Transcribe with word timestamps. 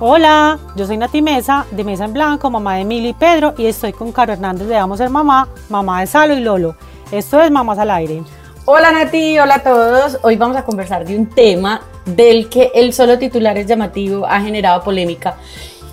Hola, 0.00 0.60
yo 0.76 0.86
soy 0.86 0.96
Nati 0.96 1.20
Mesa, 1.20 1.66
de 1.72 1.82
Mesa 1.82 2.04
en 2.04 2.12
Blanco, 2.12 2.48
mamá 2.50 2.76
de 2.76 2.82
Emilio 2.82 3.10
y 3.10 3.14
Pedro, 3.14 3.54
y 3.58 3.66
estoy 3.66 3.92
con 3.92 4.12
Caro 4.12 4.32
Hernández 4.32 4.68
de 4.68 4.76
Vamos 4.76 4.98
Ser 4.98 5.10
Mamá, 5.10 5.48
mamá 5.68 5.98
de 5.98 6.06
Salo 6.06 6.34
y 6.34 6.40
Lolo. 6.40 6.76
Esto 7.10 7.42
es 7.42 7.50
Mamás 7.50 7.80
al 7.80 7.90
Aire. 7.90 8.22
Hola 8.64 8.92
Nati, 8.92 9.40
hola 9.40 9.56
a 9.56 9.62
todos. 9.64 10.20
Hoy 10.22 10.36
vamos 10.36 10.56
a 10.56 10.64
conversar 10.64 11.04
de 11.04 11.18
un 11.18 11.26
tema 11.26 11.80
del 12.04 12.48
que 12.48 12.70
el 12.76 12.92
solo 12.92 13.18
titular 13.18 13.58
es 13.58 13.66
llamativo, 13.66 14.24
ha 14.24 14.40
generado 14.40 14.84
polémica 14.84 15.36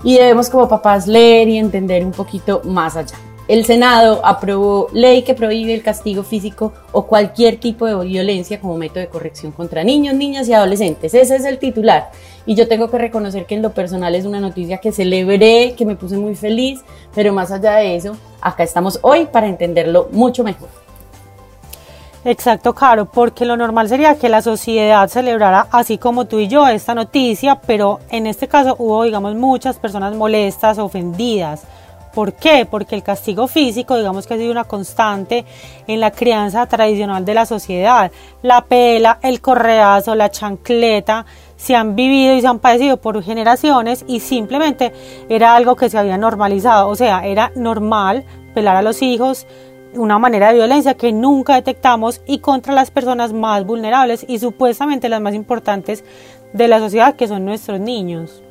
y 0.04 0.20
debemos 0.20 0.52
como 0.52 0.70
papás 0.70 1.08
leer 1.08 1.48
y 1.48 1.58
entender 1.58 2.06
un 2.06 2.12
poquito 2.12 2.62
más 2.64 2.96
allá. 2.96 3.18
El 3.48 3.64
Senado 3.64 4.22
aprobó 4.24 4.88
ley 4.92 5.22
que 5.22 5.36
prohíbe 5.36 5.76
el 5.76 5.84
castigo 5.84 6.24
físico 6.24 6.74
o 6.92 7.06
cualquier 7.06 7.58
tipo 7.58 7.86
de 7.86 8.04
violencia 8.04 8.60
como 8.60 8.76
método 8.76 9.02
de 9.02 9.08
corrección 9.08 9.52
contra 9.52 9.84
niños, 9.84 10.16
niñas 10.16 10.50
y 10.50 10.54
adolescentes. 10.54 11.14
Ese 11.14 11.36
es 11.36 11.46
el 11.46 11.60
titular. 11.60 12.10
Y 12.48 12.56
yo 12.56 12.68
tengo 12.68 12.90
que 12.90 12.98
reconocer 12.98 13.46
que 13.46 13.54
en 13.54 13.62
lo 13.62 13.72
personal 13.72 14.16
es 14.16 14.26
una 14.26 14.40
noticia 14.40 14.80
que 14.80 14.92
celebré, 14.92 15.76
que 15.78 15.86
me 15.86 15.96
puse 15.96 16.18
muy 16.18 16.34
feliz, 16.34 16.82
pero 17.14 17.34
más 17.34 17.52
allá 17.52 17.76
de 17.76 17.96
eso, 17.96 18.18
acá 18.42 18.64
estamos 18.64 18.98
hoy 19.04 19.28
para 19.28 19.48
entenderlo 19.48 20.10
mucho 20.12 20.44
mejor. 20.44 20.70
Exacto, 22.24 22.74
Caro, 22.74 23.06
porque 23.06 23.46
lo 23.46 23.56
normal 23.56 23.88
sería 23.88 24.18
que 24.18 24.28
la 24.28 24.42
sociedad 24.42 25.08
celebrara 25.08 25.68
así 25.70 26.00
como 26.00 26.26
tú 26.26 26.40
y 26.40 26.48
yo 26.48 26.68
esta 26.68 26.96
noticia, 26.96 27.62
pero 27.68 28.00
en 28.10 28.26
este 28.26 28.48
caso 28.48 28.76
hubo, 28.80 29.04
digamos, 29.04 29.36
muchas 29.36 29.78
personas 29.78 30.16
molestas, 30.16 30.80
ofendidas 30.80 31.62
¿Por 32.16 32.32
qué? 32.32 32.66
Porque 32.66 32.96
el 32.96 33.04
castigo 33.04 33.46
físico, 33.48 33.98
digamos 33.98 34.26
que 34.26 34.36
ha 34.36 34.38
sido 34.38 34.50
una 34.50 34.64
constante 34.64 35.44
en 35.86 36.00
la 36.00 36.12
crianza 36.12 36.66
tradicional 36.66 37.26
de 37.26 37.34
la 37.34 37.46
sociedad. 37.46 38.10
La 38.42 38.64
pela, 38.64 39.20
el 39.22 39.42
correazo, 39.42 40.16
la 40.16 40.32
chancleta, 40.32 41.26
se 41.58 41.76
han 41.76 41.98
vivido 41.98 42.34
y 42.34 42.40
se 42.40 42.48
han 42.48 42.60
padecido 42.60 42.96
por 42.96 43.22
generaciones 43.22 44.06
y 44.08 44.22
simplemente 44.22 44.94
era 45.28 45.58
algo 45.58 45.76
que 45.76 45.90
se 45.90 45.98
había 45.98 46.18
normalizado. 46.18 46.88
O 46.88 46.96
sea, 46.96 47.28
era 47.28 47.52
normal 47.58 48.24
pelar 48.54 48.78
a 48.78 48.82
los 48.82 49.02
hijos, 49.02 49.46
una 49.94 50.18
manera 50.18 50.48
de 50.48 50.56
violencia 50.56 50.94
que 50.94 51.12
nunca 51.12 51.56
detectamos 51.56 52.22
y 52.26 52.40
contra 52.40 52.74
las 52.74 52.92
personas 52.92 53.34
más 53.34 53.66
vulnerables 53.66 54.26
y 54.26 54.40
supuestamente 54.40 55.10
las 55.10 55.20
más 55.20 55.34
importantes 55.34 56.06
de 56.54 56.70
la 56.70 56.80
sociedad, 56.80 57.18
que 57.18 57.28
son 57.28 57.44
nuestros 57.44 57.82
niños. 57.82 58.45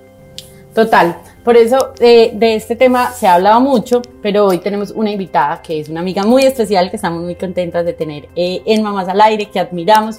Total, 0.74 1.16
por 1.44 1.56
eso 1.56 1.92
eh, 2.00 2.32
de 2.34 2.56
este 2.56 2.74
tema 2.74 3.12
se 3.12 3.28
ha 3.28 3.34
hablado 3.34 3.60
mucho, 3.60 4.02
pero 4.20 4.46
hoy 4.46 4.58
tenemos 4.58 4.90
una 4.90 5.12
invitada 5.12 5.62
que 5.62 5.78
es 5.78 5.88
una 5.88 6.00
amiga 6.00 6.24
muy 6.24 6.42
especial 6.42 6.90
que 6.90 6.96
estamos 6.96 7.22
muy 7.22 7.36
contentas 7.36 7.84
de 7.84 7.92
tener 7.92 8.28
eh, 8.34 8.60
en 8.66 8.82
Mamás 8.82 9.06
al 9.08 9.20
Aire, 9.20 9.48
que 9.50 9.60
admiramos 9.60 10.18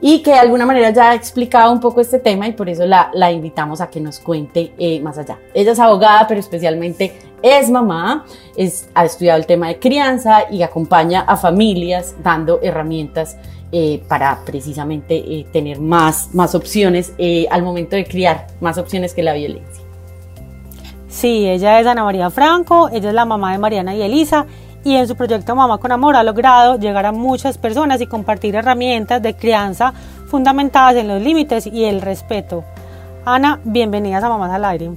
y 0.00 0.20
que 0.20 0.32
de 0.32 0.38
alguna 0.38 0.66
manera 0.66 0.90
ya 0.90 1.10
ha 1.10 1.14
explicado 1.14 1.70
un 1.70 1.78
poco 1.78 2.00
este 2.00 2.18
tema 2.18 2.48
y 2.48 2.52
por 2.52 2.68
eso 2.68 2.84
la, 2.84 3.30
invitamos 3.30 3.80
a 3.80 3.90
que 3.90 4.00
nos 4.00 4.18
cuente 4.18 4.72
eh, 4.76 4.98
más 5.00 5.18
allá. 5.18 5.38
Ella 5.54 5.70
es 5.70 5.78
abogada, 5.78 6.26
pero 6.26 6.40
especialmente 6.40 7.12
es 7.40 7.70
mamá, 7.70 8.24
ha 8.94 9.04
estudiado 9.04 9.38
el 9.38 9.46
tema 9.46 9.68
de 9.68 9.78
crianza 9.78 10.50
y 10.50 10.62
acompaña 10.62 11.20
a 11.20 11.36
familias 11.36 12.16
dando 12.24 12.58
herramientas 12.60 13.36
para 14.06 14.44
precisamente 14.44 15.46
tener 15.50 15.80
más, 15.80 16.34
más 16.34 16.54
opciones 16.54 17.14
al 17.50 17.62
momento 17.62 17.96
de 17.96 18.04
criar, 18.04 18.48
más 18.60 18.76
opciones 18.76 19.14
que 19.14 19.22
la 19.22 19.32
violencia. 19.32 19.81
Sí, 21.12 21.46
ella 21.46 21.78
es 21.78 21.86
Ana 21.86 22.04
María 22.04 22.30
Franco, 22.30 22.88
ella 22.90 23.10
es 23.10 23.14
la 23.14 23.26
mamá 23.26 23.52
de 23.52 23.58
Mariana 23.58 23.94
y 23.94 24.00
Elisa 24.00 24.46
y 24.82 24.96
en 24.96 25.06
su 25.06 25.14
proyecto 25.14 25.54
Mamá 25.54 25.76
con 25.76 25.92
Amor 25.92 26.16
ha 26.16 26.22
logrado 26.22 26.78
llegar 26.78 27.04
a 27.04 27.12
muchas 27.12 27.58
personas 27.58 28.00
y 28.00 28.06
compartir 28.06 28.56
herramientas 28.56 29.20
de 29.20 29.34
crianza 29.36 29.92
fundamentadas 30.28 30.96
en 30.96 31.08
los 31.08 31.20
límites 31.20 31.66
y 31.66 31.84
el 31.84 32.00
respeto. 32.00 32.64
Ana, 33.26 33.60
bienvenidas 33.62 34.24
a 34.24 34.30
Mamás 34.30 34.52
al 34.52 34.64
Aire. 34.64 34.90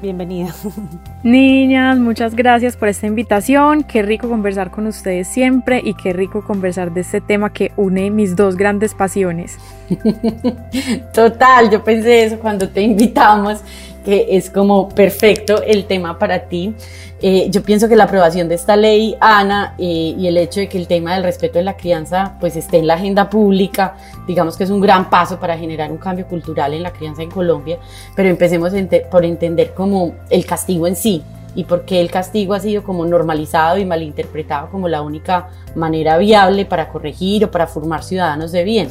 Bienvenida. 0.00 0.54
Niñas, 1.24 1.98
muchas 1.98 2.36
gracias 2.36 2.76
por 2.76 2.88
esta 2.88 3.08
invitación. 3.08 3.82
Qué 3.82 4.02
rico 4.02 4.28
conversar 4.28 4.70
con 4.70 4.86
ustedes 4.86 5.26
siempre 5.26 5.80
y 5.82 5.94
qué 5.94 6.12
rico 6.12 6.44
conversar 6.44 6.92
de 6.92 7.00
este 7.00 7.20
tema 7.20 7.52
que 7.52 7.72
une 7.76 8.12
mis 8.12 8.36
dos 8.36 8.56
grandes 8.56 8.94
pasiones. 8.94 9.58
Total, 11.12 11.70
yo 11.70 11.82
pensé 11.82 12.24
eso 12.24 12.38
cuando 12.38 12.68
te 12.68 12.82
invitamos 12.82 13.62
que 14.06 14.36
es 14.36 14.50
como 14.50 14.88
perfecto 14.88 15.62
el 15.64 15.86
tema 15.86 16.16
para 16.16 16.44
ti. 16.48 16.72
Eh, 17.20 17.48
yo 17.50 17.64
pienso 17.64 17.88
que 17.88 17.96
la 17.96 18.04
aprobación 18.04 18.48
de 18.48 18.54
esta 18.54 18.76
ley, 18.76 19.16
Ana, 19.20 19.74
eh, 19.78 20.14
y 20.16 20.28
el 20.28 20.36
hecho 20.36 20.60
de 20.60 20.68
que 20.68 20.78
el 20.78 20.86
tema 20.86 21.14
del 21.14 21.24
respeto 21.24 21.58
de 21.58 21.64
la 21.64 21.76
crianza 21.76 22.36
pues 22.38 22.54
esté 22.54 22.78
en 22.78 22.86
la 22.86 22.94
agenda 22.94 23.28
pública, 23.28 23.96
digamos 24.28 24.56
que 24.56 24.62
es 24.62 24.70
un 24.70 24.80
gran 24.80 25.10
paso 25.10 25.40
para 25.40 25.58
generar 25.58 25.90
un 25.90 25.98
cambio 25.98 26.24
cultural 26.28 26.72
en 26.72 26.84
la 26.84 26.92
crianza 26.92 27.22
en 27.22 27.30
Colombia, 27.32 27.78
pero 28.14 28.28
empecemos 28.28 28.72
por 29.10 29.24
entender 29.24 29.74
como 29.74 30.14
el 30.30 30.46
castigo 30.46 30.86
en 30.86 30.94
sí 30.94 31.24
y 31.56 31.64
por 31.64 31.84
qué 31.84 32.00
el 32.00 32.12
castigo 32.12 32.54
ha 32.54 32.60
sido 32.60 32.84
como 32.84 33.04
normalizado 33.06 33.76
y 33.76 33.84
malinterpretado 33.84 34.70
como 34.70 34.86
la 34.86 35.02
única 35.02 35.48
manera 35.74 36.16
viable 36.16 36.64
para 36.64 36.90
corregir 36.90 37.44
o 37.44 37.50
para 37.50 37.66
formar 37.66 38.04
ciudadanos 38.04 38.52
de 38.52 38.62
bien. 38.62 38.88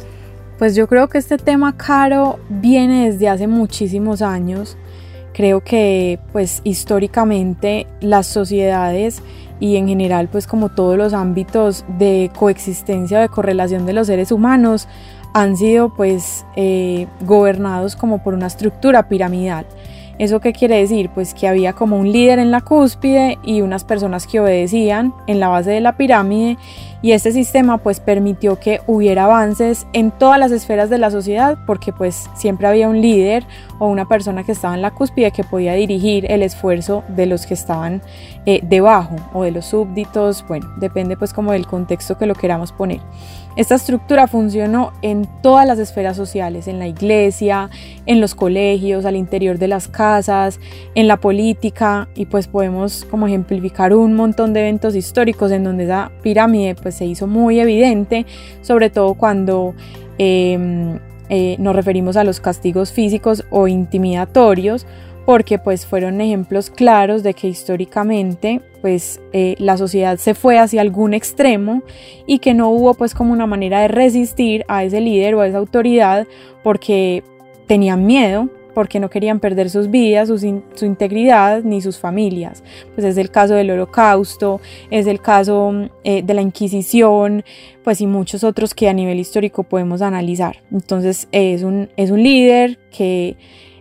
Pues 0.58 0.74
yo 0.74 0.86
creo 0.88 1.08
que 1.08 1.18
este 1.18 1.36
tema, 1.36 1.76
Caro, 1.76 2.38
viene 2.48 3.10
desde 3.10 3.28
hace 3.28 3.46
muchísimos 3.46 4.22
años 4.22 4.76
Creo 5.36 5.62
que 5.62 6.18
pues 6.32 6.62
históricamente 6.64 7.86
las 8.00 8.26
sociedades 8.26 9.20
y 9.60 9.76
en 9.76 9.86
general 9.86 10.28
pues 10.28 10.46
como 10.46 10.70
todos 10.70 10.96
los 10.96 11.12
ámbitos 11.12 11.84
de 11.98 12.30
coexistencia 12.38 13.18
o 13.18 13.20
de 13.20 13.28
correlación 13.28 13.84
de 13.84 13.92
los 13.92 14.06
seres 14.06 14.32
humanos 14.32 14.88
han 15.34 15.58
sido 15.58 15.92
pues 15.94 16.46
eh, 16.56 17.06
gobernados 17.20 17.96
como 17.96 18.24
por 18.24 18.32
una 18.32 18.46
estructura 18.46 19.10
piramidal. 19.10 19.66
¿Eso 20.18 20.40
qué 20.40 20.54
quiere 20.54 20.78
decir? 20.78 21.10
Pues 21.10 21.34
que 21.34 21.46
había 21.46 21.74
como 21.74 21.98
un 21.98 22.10
líder 22.10 22.38
en 22.38 22.50
la 22.50 22.62
cúspide 22.62 23.38
y 23.42 23.60
unas 23.60 23.84
personas 23.84 24.26
que 24.26 24.40
obedecían 24.40 25.12
en 25.26 25.40
la 25.40 25.48
base 25.48 25.70
de 25.70 25.80
la 25.80 25.96
pirámide 25.98 26.56
y 27.02 27.12
este 27.12 27.32
sistema 27.32 27.76
pues 27.78 28.00
permitió 28.00 28.58
que 28.58 28.80
hubiera 28.86 29.24
avances 29.24 29.86
en 29.92 30.10
todas 30.10 30.40
las 30.40 30.52
esferas 30.52 30.88
de 30.88 30.96
la 30.96 31.10
sociedad 31.10 31.58
porque 31.66 31.92
pues 31.92 32.30
siempre 32.34 32.66
había 32.66 32.88
un 32.88 33.02
líder 33.02 33.44
o 33.78 33.88
una 33.88 34.08
persona 34.08 34.42
que 34.42 34.52
estaba 34.52 34.74
en 34.74 34.80
la 34.80 34.90
cúspide 34.90 35.30
que 35.32 35.44
podía 35.44 35.74
dirigir 35.74 36.30
el 36.32 36.42
esfuerzo 36.42 37.04
de 37.08 37.26
los 37.26 37.46
que 37.46 37.52
estaban 37.54 38.00
eh, 38.46 38.60
debajo 38.62 39.16
o 39.34 39.42
de 39.44 39.50
los 39.50 39.66
súbditos, 39.66 40.46
bueno, 40.48 40.66
depende 40.78 41.18
pues 41.18 41.34
como 41.34 41.52
del 41.52 41.66
contexto 41.66 42.16
que 42.16 42.26
lo 42.26 42.34
queramos 42.34 42.72
poner. 42.72 43.00
Esta 43.56 43.74
estructura 43.74 44.26
funcionó 44.26 44.92
en 45.00 45.26
todas 45.42 45.66
las 45.66 45.78
esferas 45.78 46.14
sociales, 46.14 46.68
en 46.68 46.78
la 46.78 46.88
iglesia, 46.88 47.70
en 48.04 48.20
los 48.20 48.34
colegios, 48.34 49.06
al 49.06 49.16
interior 49.16 49.58
de 49.58 49.66
las 49.66 49.88
casas, 49.88 50.60
en 50.94 51.08
la 51.08 51.16
política 51.16 52.06
y 52.14 52.26
pues 52.26 52.48
podemos 52.48 53.06
como 53.10 53.26
ejemplificar 53.26 53.94
un 53.94 54.14
montón 54.14 54.52
de 54.52 54.60
eventos 54.60 54.94
históricos 54.94 55.52
en 55.52 55.64
donde 55.64 55.84
esa 55.84 56.12
pirámide 56.22 56.74
pues 56.74 56.96
se 56.96 57.06
hizo 57.06 57.26
muy 57.26 57.58
evidente, 57.58 58.26
sobre 58.60 58.90
todo 58.90 59.14
cuando 59.14 59.74
em, 60.18 60.98
eh, 61.30 61.56
nos 61.58 61.74
referimos 61.74 62.18
a 62.18 62.24
los 62.24 62.40
castigos 62.40 62.92
físicos 62.92 63.46
o 63.48 63.68
intimidatorios 63.68 64.86
porque 65.26 65.58
pues 65.58 65.84
fueron 65.84 66.20
ejemplos 66.20 66.70
claros 66.70 67.22
de 67.24 67.34
que 67.34 67.48
históricamente 67.48 68.62
pues 68.80 69.20
eh, 69.32 69.56
la 69.58 69.76
sociedad 69.76 70.16
se 70.18 70.34
fue 70.34 70.58
hacia 70.58 70.80
algún 70.80 71.12
extremo 71.12 71.82
y 72.26 72.38
que 72.38 72.54
no 72.54 72.70
hubo 72.70 72.94
pues 72.94 73.12
como 73.12 73.32
una 73.32 73.46
manera 73.46 73.80
de 73.80 73.88
resistir 73.88 74.64
a 74.68 74.84
ese 74.84 75.00
líder 75.00 75.34
o 75.34 75.40
a 75.40 75.48
esa 75.48 75.58
autoridad 75.58 76.28
porque 76.62 77.24
tenían 77.66 78.06
miedo 78.06 78.48
porque 78.72 79.00
no 79.00 79.08
querían 79.08 79.40
perder 79.40 79.70
sus 79.70 79.90
vidas, 79.90 80.28
su, 80.28 80.84
integridad 80.84 81.62
ni 81.62 81.80
sus 81.80 81.98
familias. 81.98 82.62
Pues 82.94 83.06
es 83.06 83.16
el 83.16 83.30
caso 83.30 83.54
del 83.54 83.70
holocausto, 83.70 84.60
es 84.90 85.06
el 85.06 85.22
caso 85.22 85.88
eh, 86.04 86.22
de 86.22 86.34
la 86.34 86.42
Inquisición, 86.42 87.42
pues 87.82 88.02
y 88.02 88.06
muchos 88.06 88.44
otros 88.44 88.74
que 88.74 88.90
a 88.90 88.92
nivel 88.92 89.18
histórico 89.18 89.62
podemos 89.62 90.02
analizar. 90.02 90.62
Entonces 90.70 91.26
es 91.32 91.62
un, 91.62 91.88
es 91.96 92.10
un 92.10 92.22
líder 92.22 92.78
que 92.90 93.38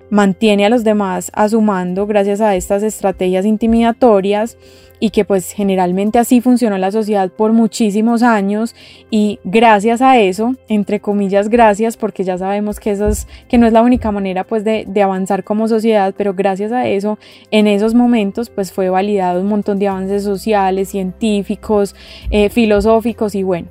mantiene 0.10 0.66
a 0.66 0.70
los 0.70 0.84
demás 0.84 1.32
a 1.34 1.50
su 1.50 1.62
mando 1.62 2.08
gracias 2.08 2.42
a 2.42 2.56
estas 2.56 2.84
estrategias 2.84 3.46
intimidatorias 3.46 4.58
y 5.00 5.10
que 5.10 5.26
pues 5.26 5.52
generalmente 5.52 6.20
así 6.20 6.42
funcionó 6.42 6.78
la 6.78 6.92
sociedad 6.92 7.30
por 7.30 7.54
muchísimos 7.54 8.24
años. 8.24 8.76
Y 9.10 9.40
gracias 9.44 10.02
a 10.02 10.18
eso, 10.20 10.56
entre 10.68 11.00
comillas 11.00 11.50
gracias, 11.50 11.98
porque 11.98 12.24
ya 12.24 12.38
sabemos 12.38 12.80
que, 12.80 12.92
eso 12.92 13.08
es, 13.08 13.28
que 13.48 13.58
no 13.58 13.68
es 13.68 13.74
la 13.74 13.82
única 13.82 14.12
manera 14.12 14.44
pues 14.44 14.64
de, 14.64 14.86
avanzar 15.04 15.44
como 15.44 15.68
sociedad, 15.68 16.14
pero 16.18 16.34
gracias 16.34 16.72
a 16.72 16.88
eso, 16.88 17.20
en 17.52 17.68
esos 17.68 17.94
momentos 17.94 18.50
pues 18.50 18.72
fue 18.72 18.90
validado 18.90 19.42
un 19.42 19.48
montón 19.48 19.78
de 19.78 19.88
avances 19.88 20.24
sociales, 20.24 20.90
científicos, 20.90 21.96
eh, 22.32 22.50
filosóficos 22.50 23.36
y 23.36 23.44
bueno, 23.44 23.68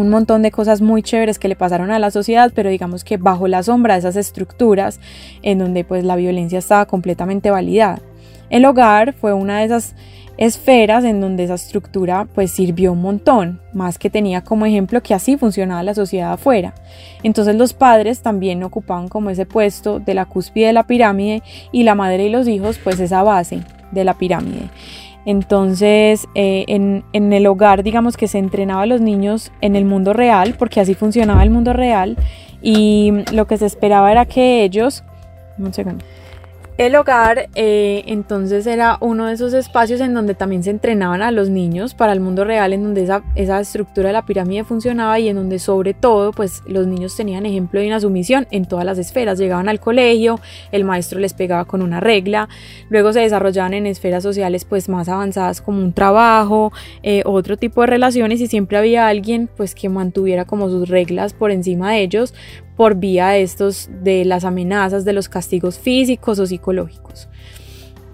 un 0.00 0.08
montón 0.08 0.42
de 0.42 0.50
cosas 0.50 0.80
muy 0.80 1.02
chéveres 1.02 1.38
que 1.38 1.48
le 1.48 1.56
pasaron 1.56 1.90
a 1.90 1.98
la 1.98 2.10
sociedad, 2.10 2.52
pero 2.54 2.70
digamos 2.70 3.04
que 3.04 3.18
bajo 3.18 3.46
la 3.48 3.62
sombra 3.62 3.94
de 3.94 4.00
esas 4.00 4.16
estructuras 4.16 4.98
en 5.42 5.58
donde 5.58 5.84
pues 5.84 6.04
la 6.04 6.16
violencia 6.16 6.58
estaba 6.58 6.86
completamente 6.86 7.50
validada. 7.50 8.00
El 8.48 8.64
hogar 8.64 9.12
fue 9.12 9.32
una 9.32 9.58
de 9.58 9.66
esas 9.66 9.94
esferas 10.38 11.04
en 11.04 11.20
donde 11.20 11.44
esa 11.44 11.54
estructura 11.54 12.26
pues 12.34 12.50
sirvió 12.50 12.92
un 12.92 13.02
montón, 13.02 13.60
más 13.74 13.98
que 13.98 14.08
tenía 14.08 14.42
como 14.42 14.64
ejemplo 14.64 15.02
que 15.02 15.12
así 15.12 15.36
funcionaba 15.36 15.82
la 15.82 15.94
sociedad 15.94 16.32
afuera. 16.32 16.74
Entonces 17.22 17.54
los 17.56 17.74
padres 17.74 18.22
también 18.22 18.62
ocupaban 18.64 19.08
como 19.08 19.28
ese 19.28 19.44
puesto 19.44 20.00
de 20.00 20.14
la 20.14 20.24
cúspide 20.24 20.68
de 20.68 20.72
la 20.72 20.86
pirámide 20.86 21.42
y 21.72 21.82
la 21.82 21.94
madre 21.94 22.24
y 22.24 22.30
los 22.30 22.48
hijos 22.48 22.78
pues 22.82 22.98
esa 23.00 23.22
base 23.22 23.60
de 23.92 24.04
la 24.04 24.14
pirámide. 24.14 24.70
Entonces, 25.26 26.26
eh, 26.34 26.64
en, 26.68 27.04
en, 27.12 27.32
el 27.32 27.46
hogar, 27.46 27.82
digamos 27.82 28.16
que 28.16 28.28
se 28.28 28.38
entrenaba 28.38 28.82
a 28.82 28.86
los 28.86 29.00
niños 29.00 29.52
en 29.60 29.76
el 29.76 29.84
mundo 29.84 30.12
real, 30.12 30.54
porque 30.58 30.80
así 30.80 30.94
funcionaba 30.94 31.42
el 31.42 31.50
mundo 31.50 31.72
real, 31.72 32.16
y 32.62 33.12
lo 33.32 33.46
que 33.46 33.58
se 33.58 33.66
esperaba 33.66 34.10
era 34.10 34.24
que 34.24 34.64
ellos, 34.64 35.04
el 36.80 36.96
hogar 36.96 37.50
eh, 37.56 38.04
entonces 38.06 38.66
era 38.66 38.96
uno 39.02 39.26
de 39.26 39.34
esos 39.34 39.52
espacios 39.52 40.00
en 40.00 40.14
donde 40.14 40.34
también 40.34 40.62
se 40.62 40.70
entrenaban 40.70 41.20
a 41.20 41.30
los 41.30 41.50
niños 41.50 41.92
para 41.92 42.14
el 42.14 42.20
mundo 42.20 42.42
real, 42.42 42.72
en 42.72 42.82
donde 42.82 43.02
esa, 43.02 43.60
estructura 43.60 44.06
de 44.06 44.14
la 44.14 44.24
pirámide 44.24 44.64
funcionaba 44.64 45.18
y 45.18 45.28
en 45.28 45.36
donde 45.36 45.58
sobre 45.58 45.92
todo 45.92 46.32
pues 46.32 46.62
los 46.66 46.86
niños 46.86 47.14
tenían 47.14 47.44
ejemplo 47.44 47.80
de 47.80 47.86
una 47.86 48.00
sumisión 48.00 48.46
en 48.50 48.64
todas 48.64 48.86
las 48.86 48.96
esferas. 48.96 49.38
Llegaban 49.38 49.68
al 49.68 49.78
colegio, 49.78 50.40
el 50.72 50.84
maestro 50.84 51.20
les 51.20 51.34
pegaba 51.34 51.66
con 51.66 51.82
una 51.82 52.00
regla, 52.00 52.48
luego 52.88 53.12
se 53.12 53.20
desarrollaban 53.20 53.74
en 53.74 53.84
esferas 53.84 54.22
sociales 54.22 54.64
pues 54.64 54.88
más 54.88 55.10
avanzadas 55.10 55.60
como 55.60 55.82
un 55.82 55.92
trabajo, 55.92 56.72
eh, 57.02 57.22
otro 57.26 57.58
tipo 57.58 57.82
de 57.82 57.88
relaciones 57.88 58.40
y 58.40 58.46
siempre 58.46 58.78
había 58.78 59.06
alguien 59.06 59.50
pues 59.54 59.74
que 59.74 59.90
mantuviera 59.90 60.46
como 60.46 60.70
sus 60.70 60.88
reglas 60.88 61.34
por 61.34 61.50
encima 61.50 61.92
de 61.92 62.00
ellos 62.00 62.32
por 62.80 62.94
vía 62.94 63.28
de 63.28 63.42
estos, 63.42 63.90
de 64.02 64.24
las 64.24 64.46
amenazas, 64.46 65.04
de 65.04 65.12
los 65.12 65.28
castigos 65.28 65.78
físicos 65.78 66.38
o 66.38 66.46
psicológicos. 66.46 67.28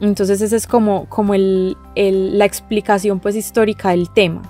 Entonces 0.00 0.40
esa 0.40 0.56
es 0.56 0.66
como, 0.66 1.08
como 1.08 1.34
el, 1.34 1.76
la 1.94 2.44
explicación 2.46 3.20
pues 3.20 3.36
histórica 3.36 3.90
del 3.90 4.12
tema. 4.12 4.42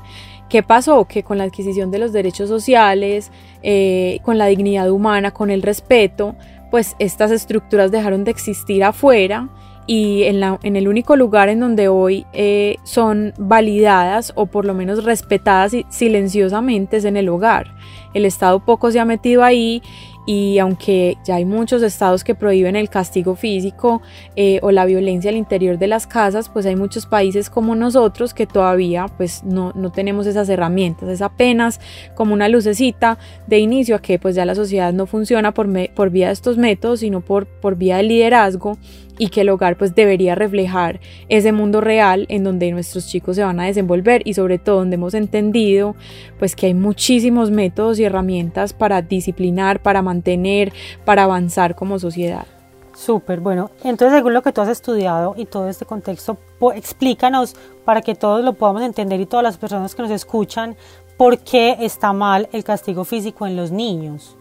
¿Qué 0.49 0.63
pasó? 0.63 1.05
Que 1.05 1.23
con 1.23 1.37
la 1.37 1.45
adquisición 1.45 1.91
de 1.91 1.99
los 1.99 2.15
derechos 2.15 2.49
sociales, 2.49 3.31
eh, 3.63 4.21
con 4.23 4.39
la 4.39 4.47
dignidad 4.47 4.91
humana, 4.91 5.33
con 5.33 5.51
el 5.51 5.61
respeto, 5.61 6.35
pues 6.71 6.97
estas 6.99 7.31
estructuras 7.31 7.91
dejaron 7.91 8.25
de 8.25 8.31
existir 8.31 8.85
afuera 8.85 9.51
y 9.87 10.25
en, 10.25 10.77
el 10.77 10.89
único 10.89 11.15
lugar 11.17 11.49
en 11.49 11.61
donde 11.61 11.89
hoy 11.89 12.27
eh, 12.33 12.77
son 12.83 13.33
validadas 13.39 14.33
o 14.35 14.47
por 14.47 14.65
lo 14.65 14.75
menos 14.75 15.05
respetadas 15.05 15.73
silenciosamente 15.89 16.97
es 16.97 17.05
en 17.05 17.17
el 17.17 17.29
hogar. 17.29 17.75
El 18.13 18.25
Estado 18.25 18.65
poco 18.65 18.91
se 18.91 18.99
ha 18.99 19.05
metido 19.05 19.45
ahí 19.45 19.83
y 20.27 20.59
aunque 20.59 21.17
ya 21.25 21.37
hay 21.37 21.45
muchos 21.45 21.83
estados 21.83 22.25
que 22.25 22.35
prohíben 22.35 22.75
el 22.75 22.91
castigo 22.91 23.37
físico 23.37 24.03
eh, 24.35 24.59
o 24.61 24.73
la 24.73 24.85
violencia 24.85 25.31
al 25.31 25.37
interior 25.37 25.79
de 25.79 25.87
las 25.87 26.09
casas, 26.09 26.49
pues 26.49 26.67
hay 26.67 26.75
muchos 26.75 27.07
países 27.07 27.49
como 27.49 27.77
nosotros 27.77 28.35
que 28.35 28.47
todavía 28.47 29.07
pues 29.17 29.45
no, 29.45 29.73
no 29.77 29.93
tenemos 29.93 30.27
esas 30.27 30.49
herramientas. 30.49 31.09
Es 31.09 31.23
apenas 31.23 31.81
como 32.17 32.35
una 32.35 32.49
lucecita 32.49 33.19
de 33.47 33.61
inicio 33.61 33.95
a 33.95 34.01
que 34.01 34.19
pues 34.19 34.35
ya 34.35 34.45
la 34.45 34.57
sociedad 34.57 34.93
no 34.93 35.07
funciona 35.07 35.55
por, 35.55 35.69
por 35.95 36.11
vía 36.11 36.27
de 36.27 36.33
estos 36.33 36.59
métodos, 36.59 37.01
sino 37.01 37.21
por, 37.21 37.47
por 37.47 37.77
vía 37.77 37.99
del 37.99 38.09
liderazgo 38.09 38.79
y 39.19 39.29
que 39.29 39.43
el 39.43 39.49
hogar 39.49 39.77
pues 39.77 39.95
debería 39.95 40.35
reflejar 40.35 41.01
ese 41.29 41.53
mundo 41.53 41.81
real 41.81 42.27
en 42.29 42.45
donde 42.45 42.71
nuestros 42.73 43.07
chicos 43.07 43.37
se 43.37 43.45
van 43.45 43.61
a 43.61 43.67
desenvolver 43.67 44.23
y 44.25 44.35
sobre 44.35 44.59
todo 44.59 44.77
donde 44.77 44.97
hemos 44.97 45.15
entendido 45.15 45.97
pues 46.39 46.57
que 46.57 46.67
hay 46.67 46.75
muchísimos 46.75 47.51
métodos 47.51 47.99
y 47.99 48.05
herramientas 48.05 48.73
para 48.73 49.03
disciplinar, 49.03 49.81
para 49.81 50.03
mantener, 50.03 50.73
para 51.05 51.25
avanzar 51.25 51.75
como 51.75 51.99
sociedad. 51.99 52.47
Súper, 52.95 53.41
bueno, 53.41 53.71
entonces 53.85 54.17
según 54.17 54.33
lo 54.33 54.43
que 54.43 54.53
tú 54.53 54.63
has 54.63 54.71
estudiado 54.71 55.35
y 55.37 55.45
todo 55.45 55.69
este 55.69 55.85
contexto, 55.85 56.39
explícanos 56.75 57.55
para 57.85 58.01
que 58.01 58.15
todos 58.15 58.43
lo 58.43 58.55
podamos 58.55 58.83
entender 58.83 59.21
y 59.21 59.27
todas 59.27 59.45
las 59.45 59.59
personas 59.59 59.95
que 59.95 60.01
nos 60.01 60.11
escuchan, 60.11 60.77
por 61.19 61.39
qué 61.41 61.77
está 61.81 62.15
mal 62.15 62.49
el 62.53 62.65
castigo 62.65 63.05
físico 63.05 63.47
en 63.47 63.55
los 63.55 63.71
niños. 63.71 64.37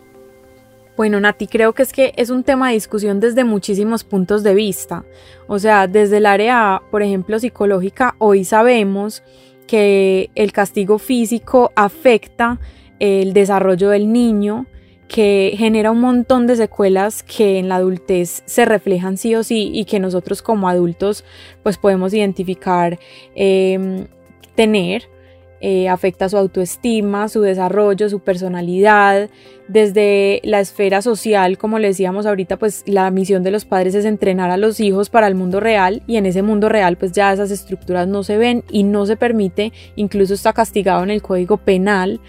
Bueno, 0.97 1.19
Nati, 1.19 1.47
creo 1.47 1.73
que 1.73 1.83
es 1.83 1.91
que 1.91 2.13
es 2.15 2.29
un 2.29 2.43
tema 2.43 2.69
de 2.69 2.75
discusión 2.75 3.19
desde 3.19 3.43
muchísimos 3.43 4.05
puntos 4.05 4.43
de 4.43 4.55
vista. 4.55 5.03
O 5.47 5.59
sea, 5.59 5.87
desde 5.87 6.17
el 6.17 6.25
área, 6.25 6.81
por 6.89 7.03
ejemplo, 7.03 7.37
psicológica, 7.37 8.15
hoy 8.17 8.45
sabemos 8.45 9.21
que 9.67 10.29
el 10.35 10.53
castigo 10.53 10.97
físico 10.97 11.73
afecta 11.75 12.59
el 12.99 13.33
desarrollo 13.33 13.89
del 13.89 14.13
niño, 14.13 14.67
que 15.09 15.53
genera 15.57 15.91
un 15.91 15.99
montón 15.99 16.47
de 16.47 16.55
secuelas 16.55 17.23
que 17.23 17.59
en 17.59 17.67
la 17.67 17.75
adultez 17.75 18.43
se 18.45 18.63
reflejan 18.63 19.17
sí 19.17 19.35
o 19.35 19.43
sí 19.43 19.71
y 19.73 19.85
que 19.85 19.99
nosotros 19.99 20.41
como 20.41 20.69
adultos 20.69 21.25
pues 21.61 21.77
podemos 21.77 22.13
identificar, 22.13 22.97
em, 23.35 24.07
tener. 24.55 25.09
Eh, 25.61 25.87
afecta 25.87 26.27
su 26.27 26.37
autoestima, 26.37 27.29
su 27.29 27.41
desarrollo, 27.41 28.09
su 28.09 28.19
personalidad. 28.19 29.29
Desde 29.67 30.41
la 30.43 30.59
esfera 30.59 31.01
social, 31.01 31.57
como 31.57 31.79
le 31.79 31.87
decíamos 31.87 32.25
ahorita, 32.25 32.57
pues 32.57 32.83
la 32.85 33.09
misión 33.09 33.41
de 33.41 33.51
los 33.51 33.65
padres 33.65 33.95
es 33.95 34.05
entrenar 34.05 34.51
a 34.51 34.57
los 34.57 34.79
hijos 34.79 35.09
para 35.09 35.27
el 35.27 35.33
mundo 35.33 35.59
real 35.59 36.03
y 36.05 36.17
en 36.17 36.27
ese 36.27 36.43
mundo 36.43 36.69
real 36.69 36.97
pues 36.97 37.13
ya 37.13 37.33
esas 37.33 37.49
estructuras 37.49 38.07
no 38.07 38.21
se 38.21 38.37
ven 38.37 38.63
y 38.69 38.83
no 38.83 39.07
se 39.07 39.17
permite, 39.17 39.73
incluso 39.95 40.35
está 40.35 40.53
castigado 40.53 41.03
en 41.03 41.09
el 41.09 41.23
código 41.23 41.57
penal 41.57 42.19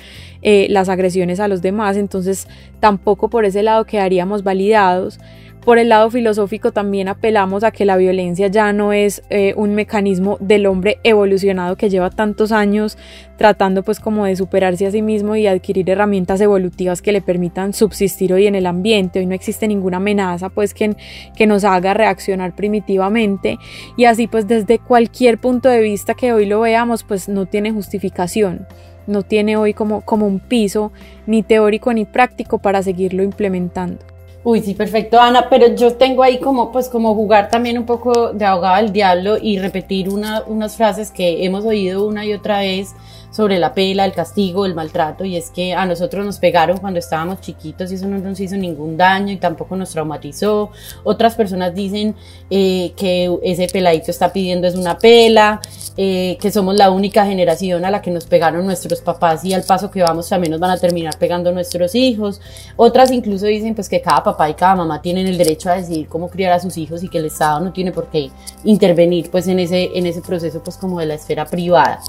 eh, 0.41 0.69
las 0.71 0.89
agresiones 0.89 1.41
a 1.41 1.49
los 1.49 1.61
demás, 1.61 1.97
entonces 1.97 2.49
tampoco 2.81 3.29
por 3.29 3.45
ese 3.45 3.63
lado 3.63 3.85
quedaríamos 3.85 4.45
validados. 4.45 5.19
Por 5.67 5.81
el 5.81 5.89
lado 5.89 6.13
filosófico 6.13 6.71
también 6.71 7.09
apelamos 7.09 7.65
a 7.65 7.73
que 7.73 7.85
la 7.85 7.97
violencia 7.97 8.47
ya 8.47 8.73
no 8.73 8.93
es 8.93 9.25
eh, 9.31 9.53
un 9.57 9.75
mecanismo 9.75 10.37
del 10.39 10.65
hombre 10.65 11.01
evolucionado 11.03 11.75
que 11.75 11.91
lleva 11.91 12.09
tantos 12.11 12.53
años 12.53 12.97
tratando 13.37 13.83
pues 13.83 13.99
como 13.99 14.27
de 14.27 14.37
superarse 14.37 14.87
a 14.87 14.93
sí 14.93 15.03
mismo 15.03 15.35
y 15.35 15.49
adquirir 15.49 15.91
herramientas 15.91 16.41
evolutivas 16.41 17.03
que 17.03 17.11
le 17.11 17.21
permitan 17.21 17.73
subsistir 17.73 18.33
hoy 18.33 18.47
en 18.47 18.55
el 18.55 18.65
ambiente. 18.65 19.19
Hoy 19.19 19.27
no 19.27 19.35
existe 19.35 19.67
ninguna 19.67 19.97
amenaza 19.97 20.51
pues 20.51 20.73
que, 20.73 20.95
que 21.35 21.49
nos 21.49 21.65
haga 21.65 21.95
reaccionar 21.95 22.55
primitivamente 22.55 23.59
y 23.97 24.05
así 24.05 24.29
pues 24.29 24.47
desde 24.47 24.79
cualquier 24.79 25.39
punto 25.39 25.69
de 25.69 25.81
vista 25.81 26.15
que 26.15 26.33
hoy 26.33 26.47
lo 26.47 26.61
veamos 26.61 27.03
pues 27.03 27.29
no 27.29 27.47
tiene 27.47 27.73
justificación 27.73 28.69
no 29.09 29.25
tiene 29.25 29.57
hoy 29.57 29.75
como, 29.75 30.03
como 30.03 30.29
un 30.29 30.39
piso 30.39 30.93
ni 31.27 31.43
teórico 31.43 31.93
ni 31.93 32.05
práctico 32.05 32.59
para 32.59 32.85
seguirlo 32.85 33.25
implementando. 33.25 34.16
Uy, 34.49 34.61
sí, 34.63 34.75
perfecto, 34.75 35.21
Ana, 35.21 35.49
pero 35.51 35.75
yo 35.75 35.95
tengo 35.97 36.23
ahí 36.23 36.39
como, 36.39 36.71
pues, 36.71 36.89
como 36.89 37.17
jugar 37.17 37.51
también 37.51 37.79
un 37.79 37.85
poco 37.85 38.33
de 38.33 38.45
abogado 38.45 38.77
al 38.77 38.93
diablo 38.93 39.39
y 39.43 39.59
repetir 39.59 40.09
una, 40.09 40.45
unas 40.47 40.77
frases 40.77 41.11
que 41.11 41.45
hemos 41.45 41.65
oído 41.65 42.07
una 42.07 42.25
y 42.25 42.33
otra 42.33 42.61
vez 42.61 42.95
sobre 43.37 43.59
la 43.59 43.75
pela, 43.75 44.07
el 44.07 44.13
castigo, 44.13 44.65
el 44.65 44.75
maltrato, 44.75 45.25
y 45.27 45.37
es 45.37 45.51
que 45.51 45.75
a 45.75 45.85
nosotros 45.85 46.25
nos 46.25 46.39
pegaron 46.39 46.79
cuando 46.79 46.99
estábamos 46.99 47.43
chiquitos 47.43 47.93
y 47.93 47.97
eso 47.97 48.07
no 48.07 48.17
nos 48.19 48.41
hizo 48.41 48.57
ningún 48.57 48.97
daño 48.97 49.31
y 49.31 49.37
tampoco 49.37 49.77
nos 49.77 49.91
traumatizó. 49.91 50.71
Otras 51.05 51.35
personas 51.35 51.75
dicen 51.75 52.15
eh, 52.49 52.93
que 52.97 53.31
ese 53.43 53.67
peladito 53.69 54.11
está 54.11 54.33
pidiendo 54.33 54.67
es 54.67 54.75
una 54.75 54.97
pela, 54.97 55.61
eh, 55.99 56.39
que 56.41 56.51
somos 56.51 56.77
la 56.77 56.91
única 56.91 57.27
generación 57.27 57.85
a 57.85 57.91
la 57.91 58.01
que 58.01 58.11
nos 58.11 58.25
pegaron 58.25 58.65
nuestros 58.65 59.03
papás 59.03 59.45
y 59.45 59.53
al 59.53 59.65
paso 59.65 59.91
que 59.91 60.03
vamos 60.03 60.29
también 60.31 60.53
nos 60.53 60.61
van 60.61 60.71
a 60.71 60.79
terminar 60.79 61.19
pegando 61.19 61.53
nuestros 61.53 61.95
hijos. 61.95 62.41
Otras 62.77 63.11
incluso 63.11 63.45
dicen 63.45 63.75
pues 63.75 63.91
que 63.91 64.01
cada 64.01 64.23
papá 64.23 64.49
y 64.49 64.55
cada 64.55 64.77
mamá 64.77 65.03
tienen 65.03 65.27
el 65.27 65.37
derecho 65.37 65.69
a 65.69 65.75
decidir 65.75 66.09
cómo 66.09 66.31
criar 66.31 66.53
a 66.53 66.61
sus 66.61 66.79
hijos 66.79 67.03
y 67.03 67.09
que 67.11 67.19
el 67.19 67.27
Estado 67.27 67.61
no 67.61 67.73
tiene 67.73 67.93
por 67.93 68.09
qué 68.09 68.31
intervenir 68.65 69.31
pues 69.31 69.47
en 69.47 69.59
ese, 69.59 69.91
en 69.95 70.07
ese 70.07 70.23
proceso 70.23 70.63
pues 70.63 70.79
como 70.79 71.01
de 71.01 71.07
la 71.07 71.15
esfera 71.15 71.45
privada. 71.45 72.01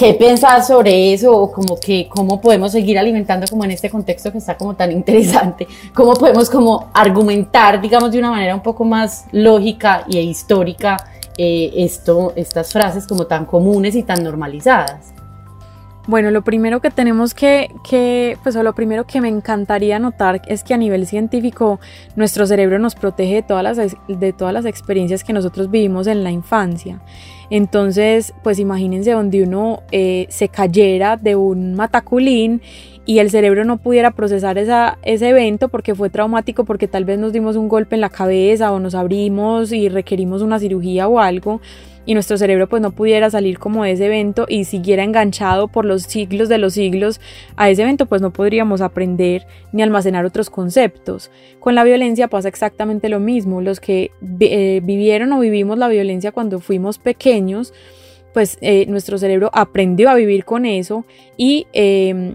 ¿Qué 0.00 0.14
pensás 0.14 0.66
sobre 0.66 1.12
eso? 1.12 1.30
O 1.36 1.52
como 1.52 1.78
que 1.78 2.08
cómo 2.08 2.40
podemos 2.40 2.72
seguir 2.72 2.98
alimentando 2.98 3.46
como 3.46 3.66
en 3.66 3.72
este 3.72 3.90
contexto 3.90 4.32
que 4.32 4.38
está 4.38 4.56
como 4.56 4.74
tan 4.74 4.90
interesante, 5.00 5.68
cómo 5.92 6.14
podemos 6.14 6.48
como 6.48 6.88
argumentar, 6.94 7.78
digamos, 7.82 8.10
de 8.10 8.18
una 8.18 8.30
manera 8.30 8.54
un 8.54 8.62
poco 8.62 8.82
más 8.82 9.26
lógica 9.30 10.06
e 10.10 10.22
histórica 10.22 10.96
eh, 11.36 11.70
esto, 11.76 12.32
estas 12.34 12.72
frases 12.72 13.06
como 13.06 13.26
tan 13.26 13.44
comunes 13.44 13.94
y 13.94 14.02
tan 14.02 14.24
normalizadas. 14.24 15.12
Bueno, 16.10 16.32
lo 16.32 16.42
primero 16.42 16.80
que 16.80 16.90
tenemos 16.90 17.34
que, 17.34 17.70
que, 17.88 18.36
pues 18.42 18.56
o 18.56 18.64
lo 18.64 18.74
primero 18.74 19.06
que 19.06 19.20
me 19.20 19.28
encantaría 19.28 20.00
notar 20.00 20.42
es 20.48 20.64
que 20.64 20.74
a 20.74 20.76
nivel 20.76 21.06
científico 21.06 21.78
nuestro 22.16 22.48
cerebro 22.48 22.80
nos 22.80 22.96
protege 22.96 23.34
de 23.34 23.42
todas 23.42 23.62
las, 23.62 23.96
de 24.08 24.32
todas 24.32 24.52
las 24.52 24.64
experiencias 24.64 25.22
que 25.22 25.32
nosotros 25.32 25.70
vivimos 25.70 26.08
en 26.08 26.24
la 26.24 26.32
infancia. 26.32 27.00
Entonces, 27.48 28.34
pues 28.42 28.58
imagínense 28.58 29.12
donde 29.12 29.44
uno 29.44 29.84
eh, 29.92 30.26
se 30.30 30.48
cayera 30.48 31.16
de 31.16 31.36
un 31.36 31.74
mataculín 31.74 32.60
y 33.06 33.18
el 33.18 33.30
cerebro 33.30 33.64
no 33.64 33.78
pudiera 33.78 34.12
procesar 34.12 34.58
esa, 34.58 34.98
ese 35.02 35.30
evento 35.30 35.68
porque 35.68 35.94
fue 35.94 36.10
traumático, 36.10 36.64
porque 36.64 36.88
tal 36.88 37.04
vez 37.04 37.18
nos 37.18 37.32
dimos 37.32 37.56
un 37.56 37.68
golpe 37.68 37.94
en 37.94 38.00
la 38.00 38.10
cabeza 38.10 38.72
o 38.72 38.78
nos 38.78 38.94
abrimos 38.94 39.72
y 39.72 39.88
requerimos 39.88 40.42
una 40.42 40.58
cirugía 40.58 41.08
o 41.08 41.18
algo 41.18 41.60
y 42.06 42.14
nuestro 42.14 42.36
cerebro 42.38 42.68
pues 42.68 42.82
no 42.82 42.92
pudiera 42.92 43.30
salir 43.30 43.58
como 43.58 43.84
de 43.84 43.92
ese 43.92 44.06
evento 44.06 44.46
y 44.48 44.64
siguiera 44.64 45.04
enganchado 45.04 45.68
por 45.68 45.84
los 45.84 46.02
siglos 46.02 46.48
de 46.48 46.58
los 46.58 46.74
siglos 46.74 47.20
a 47.56 47.70
ese 47.70 47.82
evento 47.82 48.06
pues 48.06 48.22
no 48.22 48.32
podríamos 48.32 48.80
aprender 48.80 49.46
ni 49.72 49.82
almacenar 49.82 50.24
otros 50.24 50.50
conceptos. 50.50 51.30
Con 51.60 51.74
la 51.74 51.84
violencia 51.84 52.28
pasa 52.28 52.48
exactamente 52.48 53.08
lo 53.08 53.20
mismo, 53.20 53.60
los 53.60 53.80
que 53.80 54.10
eh, 54.40 54.80
vivieron 54.82 55.32
o 55.32 55.40
vivimos 55.40 55.78
la 55.78 55.88
violencia 55.88 56.32
cuando 56.32 56.60
fuimos 56.60 56.98
pequeños, 56.98 57.72
pues 58.32 58.58
eh, 58.60 58.86
nuestro 58.86 59.18
cerebro 59.18 59.50
aprendió 59.52 60.10
a 60.10 60.14
vivir 60.14 60.44
con 60.44 60.64
eso 60.64 61.04
y 61.36 61.66
em, 61.72 62.34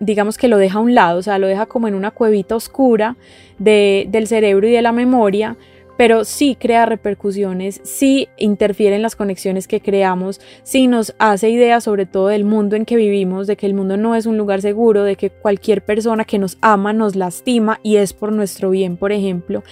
digamos 0.00 0.38
que 0.38 0.48
lo 0.48 0.56
deja 0.56 0.78
a 0.78 0.82
un 0.82 0.94
lado, 0.94 1.18
o 1.18 1.22
sea, 1.22 1.38
lo 1.38 1.46
deja 1.46 1.66
como 1.66 1.88
en 1.88 1.94
una 1.94 2.10
cuevita 2.10 2.56
oscura 2.56 3.16
del 3.58 4.26
cerebro 4.26 4.68
y 4.68 4.72
de 4.72 4.82
la 4.82 4.92
memoria 4.92 5.56
pero 5.96 6.24
sí 6.24 6.56
crea 6.58 6.86
repercusiones, 6.86 7.80
sí 7.84 8.28
interfiere 8.36 8.96
en 8.96 9.02
las 9.02 9.16
conexiones 9.16 9.68
que 9.68 9.80
creamos, 9.80 10.40
sí 10.62 10.86
nos 10.86 11.14
hace 11.18 11.50
ideas 11.50 11.84
sobre 11.84 12.06
todo 12.06 12.28
del 12.28 12.44
mundo 12.44 12.76
en 12.76 12.84
que 12.84 12.96
vivimos, 12.96 13.46
de 13.46 13.56
que 13.56 13.66
el 13.66 13.74
mundo 13.74 13.96
no 13.96 14.14
es 14.14 14.26
un 14.26 14.36
lugar 14.36 14.60
seguro, 14.62 15.04
de 15.04 15.16
que 15.16 15.30
cualquier 15.30 15.84
persona 15.84 16.24
que 16.24 16.38
nos 16.38 16.58
ama 16.60 16.92
nos 16.92 17.16
lastima 17.16 17.80
y 17.82 17.96
es 17.96 18.12
por 18.12 18.32
nuestro 18.32 18.70
bien, 18.70 18.96
por 18.96 19.12
ejemplo, 19.12 19.62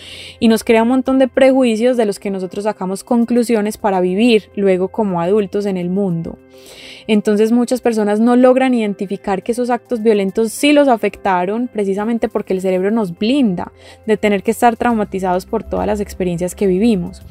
y 0.40 0.48
nos 0.48 0.64
crea 0.64 0.82
un 0.82 0.88
montón 0.88 1.18
de 1.18 1.28
prejuicios 1.28 1.96
de 1.96 2.06
los 2.06 2.18
que 2.18 2.30
nosotros 2.30 2.64
sacamos 2.64 3.04
conclusiones 3.04 3.78
para 3.78 4.00
vivir 4.00 4.50
luego 4.56 4.88
como 4.88 5.20
adultos 5.20 5.66
en 5.66 5.76
el 5.76 5.90
mundo. 5.90 6.38
Entonces 7.06 7.52
muchas 7.52 7.80
personas 7.80 8.18
no 8.20 8.34
logran 8.36 8.72
identificar 8.72 9.42
que 9.42 9.52
esos 9.52 9.68
actos 9.70 10.02
violentos 10.02 10.52
sí 10.52 10.72
los 10.72 10.88
afectaron 10.88 11.68
precisamente 11.68 12.28
porque 12.28 12.54
el 12.54 12.62
cerebro 12.62 12.90
nos 12.90 13.18
blinda 13.18 13.72
de 14.06 14.16
tener 14.16 14.42
que 14.42 14.52
estar 14.52 14.76
traumatizados 14.76 15.44
por 15.44 15.64
todas 15.64 15.86
las 15.86 16.00
experiencias 16.00 16.13
que 16.54 16.66
vivimos. 16.66 17.22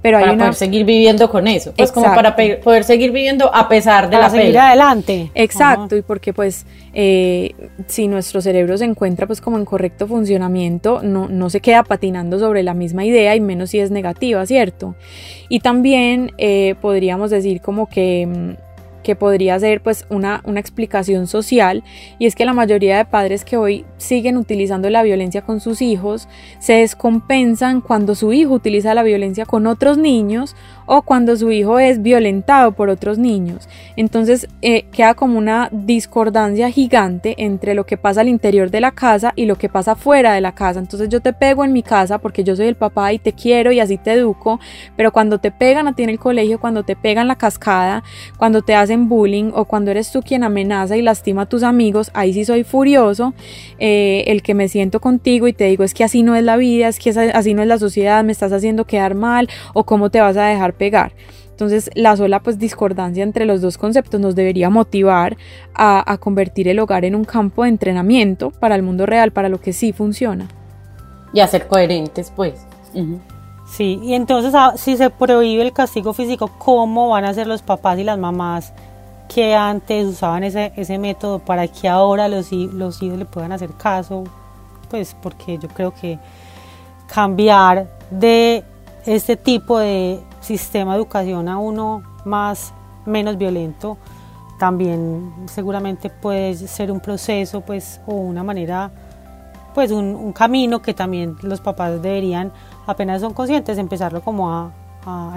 Pero 0.00 0.20
para 0.20 0.36
poder 0.36 0.54
seguir 0.54 0.84
viviendo 0.84 1.28
con 1.28 1.48
eso, 1.48 1.72
pues 1.76 1.90
como 1.90 2.14
para 2.14 2.36
poder 2.36 2.84
seguir 2.84 3.10
viviendo 3.10 3.52
a 3.52 3.68
pesar 3.68 4.08
de 4.08 4.16
la 4.16 4.30
seguir 4.30 4.56
adelante. 4.56 5.32
Exacto, 5.34 5.96
y 5.96 6.02
porque 6.02 6.32
pues 6.32 6.66
eh, 6.94 7.52
si 7.88 8.06
nuestro 8.06 8.40
cerebro 8.40 8.78
se 8.78 8.84
encuentra 8.84 9.26
pues 9.26 9.40
como 9.40 9.58
en 9.58 9.64
correcto 9.64 10.06
funcionamiento, 10.06 11.00
no, 11.02 11.28
no 11.28 11.50
se 11.50 11.60
queda 11.60 11.82
patinando 11.82 12.38
sobre 12.38 12.62
la 12.62 12.74
misma 12.74 13.04
idea 13.04 13.34
y 13.34 13.40
menos 13.40 13.70
si 13.70 13.80
es 13.80 13.90
negativa, 13.90 14.46
¿cierto? 14.46 14.94
Y 15.48 15.60
también 15.60 16.30
eh, 16.38 16.76
podríamos 16.80 17.30
decir 17.30 17.60
como 17.60 17.88
que 17.88 18.26
mm, 18.26 18.67
que 19.02 19.16
podría 19.16 19.58
ser 19.58 19.82
pues 19.82 20.06
una, 20.10 20.40
una 20.44 20.60
explicación 20.60 21.26
social 21.26 21.84
y 22.18 22.26
es 22.26 22.34
que 22.34 22.44
la 22.44 22.52
mayoría 22.52 22.96
de 22.96 23.04
padres 23.04 23.44
que 23.44 23.56
hoy 23.56 23.84
siguen 23.96 24.36
utilizando 24.36 24.90
la 24.90 25.02
violencia 25.02 25.42
con 25.42 25.60
sus 25.60 25.82
hijos 25.82 26.28
se 26.58 26.74
descompensan 26.74 27.80
cuando 27.80 28.14
su 28.14 28.32
hijo 28.32 28.54
utiliza 28.54 28.94
la 28.94 29.02
violencia 29.02 29.46
con 29.46 29.66
otros 29.66 29.98
niños 29.98 30.56
o 30.86 31.02
cuando 31.02 31.36
su 31.36 31.50
hijo 31.52 31.78
es 31.78 32.02
violentado 32.02 32.72
por 32.72 32.88
otros 32.88 33.18
niños. 33.18 33.68
Entonces 33.96 34.48
eh, 34.62 34.86
queda 34.90 35.14
como 35.14 35.38
una 35.38 35.68
discordancia 35.70 36.70
gigante 36.70 37.34
entre 37.38 37.74
lo 37.74 37.84
que 37.84 37.98
pasa 37.98 38.22
al 38.22 38.28
interior 38.28 38.70
de 38.70 38.80
la 38.80 38.92
casa 38.92 39.32
y 39.36 39.44
lo 39.44 39.56
que 39.56 39.68
pasa 39.68 39.94
fuera 39.94 40.32
de 40.32 40.40
la 40.40 40.52
casa. 40.52 40.80
Entonces 40.80 41.10
yo 41.10 41.20
te 41.20 41.34
pego 41.34 41.64
en 41.64 41.72
mi 41.72 41.82
casa 41.82 42.18
porque 42.18 42.42
yo 42.42 42.56
soy 42.56 42.66
el 42.66 42.74
papá 42.74 43.12
y 43.12 43.18
te 43.18 43.34
quiero 43.34 43.70
y 43.70 43.80
así 43.80 43.98
te 43.98 44.12
educo, 44.12 44.60
pero 44.96 45.12
cuando 45.12 45.38
te 45.38 45.50
pegan 45.50 45.88
a 45.88 45.94
ti 45.94 46.04
en 46.04 46.10
el 46.10 46.18
colegio, 46.18 46.58
cuando 46.58 46.84
te 46.84 46.96
pegan 46.96 47.28
la 47.28 47.36
cascada, 47.36 48.02
cuando 48.38 48.62
te 48.62 48.74
hacen 48.74 48.87
bullying 48.96 49.50
o 49.54 49.64
cuando 49.64 49.90
eres 49.90 50.10
tú 50.10 50.22
quien 50.22 50.44
amenaza 50.44 50.96
y 50.96 51.02
lastima 51.02 51.42
a 51.42 51.46
tus 51.46 51.62
amigos, 51.62 52.10
ahí 52.14 52.32
sí 52.32 52.44
soy 52.44 52.64
furioso, 52.64 53.34
eh, 53.78 54.24
el 54.26 54.42
que 54.42 54.54
me 54.54 54.68
siento 54.68 55.00
contigo 55.00 55.48
y 55.48 55.52
te 55.52 55.64
digo 55.64 55.84
es 55.84 55.94
que 55.94 56.04
así 56.04 56.22
no 56.22 56.34
es 56.34 56.42
la 56.42 56.56
vida, 56.56 56.88
es 56.88 56.98
que 56.98 57.10
así 57.10 57.54
no 57.54 57.62
es 57.62 57.68
la 57.68 57.78
sociedad, 57.78 58.24
me 58.24 58.32
estás 58.32 58.52
haciendo 58.52 58.86
quedar 58.86 59.14
mal 59.14 59.48
o 59.74 59.84
cómo 59.84 60.10
te 60.10 60.20
vas 60.20 60.36
a 60.36 60.46
dejar 60.46 60.74
pegar. 60.74 61.12
Entonces 61.50 61.90
la 61.94 62.16
sola 62.16 62.40
pues 62.40 62.58
discordancia 62.60 63.24
entre 63.24 63.44
los 63.44 63.60
dos 63.60 63.78
conceptos 63.78 64.20
nos 64.20 64.36
debería 64.36 64.70
motivar 64.70 65.36
a, 65.74 66.16
convertir 66.20 66.68
el 66.68 66.78
hogar 66.78 67.04
en 67.04 67.16
un 67.16 67.24
campo 67.24 67.64
de 67.64 67.70
entrenamiento 67.70 68.52
para 68.52 68.76
el 68.76 68.82
mundo 68.82 69.06
real, 69.06 69.32
para 69.32 69.48
lo 69.48 69.60
que 69.60 69.72
sí 69.72 69.92
funciona. 69.92 70.46
Y 71.32 71.40
a 71.40 71.48
ser 71.48 71.66
coherentes 71.66 72.32
pues. 72.34 72.54
Sí, 73.68 74.00
y 74.02 74.14
entonces 74.14 74.54
ah, 74.54 74.74
si 74.76 74.96
se 74.96 75.10
prohíbe 75.10 75.62
el 75.62 75.72
castigo 75.72 76.12
físico, 76.12 76.50
¿cómo 76.58 77.08
van 77.08 77.24
a 77.24 77.34
ser 77.34 77.46
los 77.46 77.62
papás 77.62 77.98
y 77.98 78.04
las 78.04 78.18
mamás 78.18 78.72
que 79.32 79.54
antes 79.54 80.06
usaban 80.06 80.42
ese, 80.42 80.72
ese 80.74 80.98
método 80.98 81.38
para 81.38 81.68
que 81.68 81.88
ahora 81.88 82.28
los, 82.28 82.50
los 82.50 83.02
hijos 83.02 83.18
le 83.18 83.24
puedan 83.26 83.52
hacer 83.52 83.70
caso? 83.72 84.24
Pues 84.90 85.14
porque 85.22 85.58
yo 85.58 85.68
creo 85.68 85.92
que 85.92 86.18
cambiar 87.12 87.88
de 88.10 88.64
este 89.04 89.36
tipo 89.36 89.78
de 89.78 90.20
sistema 90.40 90.92
de 90.92 90.98
educación 90.98 91.48
a 91.48 91.58
uno 91.58 92.02
más 92.24 92.72
menos 93.04 93.36
violento 93.38 93.96
también 94.58 95.32
seguramente 95.46 96.10
puede 96.10 96.54
ser 96.54 96.90
un 96.90 97.00
proceso 97.00 97.60
pues 97.60 98.00
o 98.06 98.14
una 98.14 98.42
manera 98.42 98.90
pues 99.74 99.92
un, 99.92 100.32
camino 100.32 100.82
que 100.82 100.92
también 100.92 101.36
los 101.42 101.60
papás 101.60 102.02
deberían 102.02 102.52
apenas 102.88 103.20
son 103.20 103.34
conscientes 103.34 103.78
empezarlo 103.78 104.22
como 104.22 104.50
a, 104.50 104.72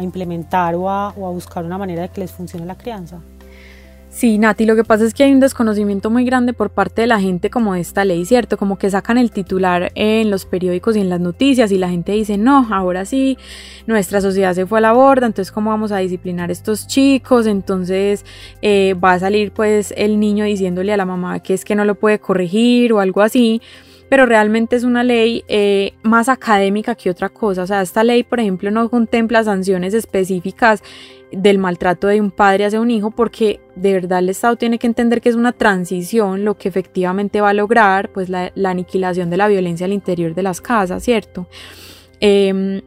implementar 0.01 0.75
o 0.75 0.89
a, 0.89 1.10
o 1.10 1.27
a 1.27 1.31
buscar 1.31 1.63
una 1.63 1.77
manera 1.77 2.01
de 2.01 2.10
que 2.10 2.20
les 2.20 2.31
funcione 2.31 2.65
la 2.65 2.75
crianza. 2.75 3.22
Sí, 4.10 4.38
Nati, 4.38 4.65
lo 4.65 4.75
que 4.75 4.84
pasa 4.84 5.05
es 5.05 5.13
que 5.13 5.24
hay 5.24 5.31
un 5.31 5.39
desconocimiento 5.39 6.10
muy 6.10 6.25
grande 6.25 6.51
por 6.51 6.70
parte 6.70 7.00
de 7.00 7.08
la 7.08 7.22
gente 7.22 7.50
como 7.50 7.75
de 7.75 7.79
esta 7.79 8.03
ley, 8.03 8.25
¿cierto? 8.25 8.58
Como 8.58 8.77
que 8.77 8.89
sacan 8.89 9.17
el 9.17 9.31
titular 9.31 9.89
en 9.96 10.29
los 10.29 10.46
periódicos 10.46 10.98
y 10.98 11.00
en 11.00 11.10
las 11.10 11.22
noticias 11.22 11.72
y 11.72 11.77
la 11.77 11.89
gente 11.89 12.12
dice, 12.12 12.38
no, 12.38 12.67
ahora 12.72 13.05
sí, 13.05 13.38
nuestra 13.88 14.20
sociedad 14.20 14.53
se 14.53 14.65
fue 14.65 14.79
a 14.79 14.81
la 14.81 14.91
borda, 14.91 15.27
entonces 15.27 15.50
¿cómo 15.53 15.70
vamos 15.70 15.93
a 15.93 16.00
disciplinar 16.00 16.50
a 16.50 16.51
estos 16.51 16.88
chicos? 16.88 17.48
Entonces 17.48 18.25
eh, 18.62 18.96
va 19.01 19.13
a 19.13 19.20
salir 19.20 19.53
pues 19.53 19.93
el 19.96 20.20
niño 20.20 20.43
diciéndole 20.43 20.91
a 20.91 20.98
la 20.98 21.05
mamá 21.05 21.39
que 21.39 21.53
es 21.53 21.63
que 21.63 21.75
no 21.75 21.86
lo 21.86 21.96
puede 21.96 22.20
corregir 22.20 22.91
o 22.91 23.00
algo 23.00 23.22
así 23.22 23.62
pero 24.11 24.25
realmente 24.25 24.75
es 24.75 24.83
una 24.83 25.05
ley 25.05 25.45
eh, 25.47 25.93
más 26.03 26.27
académica 26.27 26.95
que 26.95 27.09
otra 27.09 27.29
cosa. 27.29 27.63
O 27.63 27.65
sea, 27.65 27.81
esta 27.81 28.03
ley, 28.03 28.23
por 28.23 28.41
ejemplo, 28.41 28.69
no 28.69 28.89
contempla 28.89 29.41
sanciones 29.41 29.93
específicas 29.93 30.83
del 31.31 31.59
maltrato 31.59 32.07
de 32.07 32.19
un 32.19 32.29
padre 32.29 32.65
hacia 32.65 32.81
un 32.81 32.91
hijo 32.91 33.11
porque 33.11 33.61
de 33.77 33.93
verdad 33.93 34.19
el 34.19 34.27
Estado 34.27 34.57
tiene 34.57 34.79
que 34.79 34.87
entender 34.87 35.21
que 35.21 35.29
es 35.29 35.35
una 35.35 35.53
transición 35.53 36.43
lo 36.43 36.57
que 36.57 36.67
efectivamente 36.67 37.39
va 37.39 37.51
a 37.51 37.53
lograr 37.53 38.09
pues 38.09 38.27
la, 38.27 38.51
aniquilación 38.65 39.29
de 39.29 39.37
la 39.37 39.47
violencia 39.47 39.85
al 39.85 39.93
interior 39.93 40.35
de 40.35 40.43
las 40.43 40.59
casas, 40.59 41.01
¿cierto? 41.03 41.47
Em, 42.19 42.81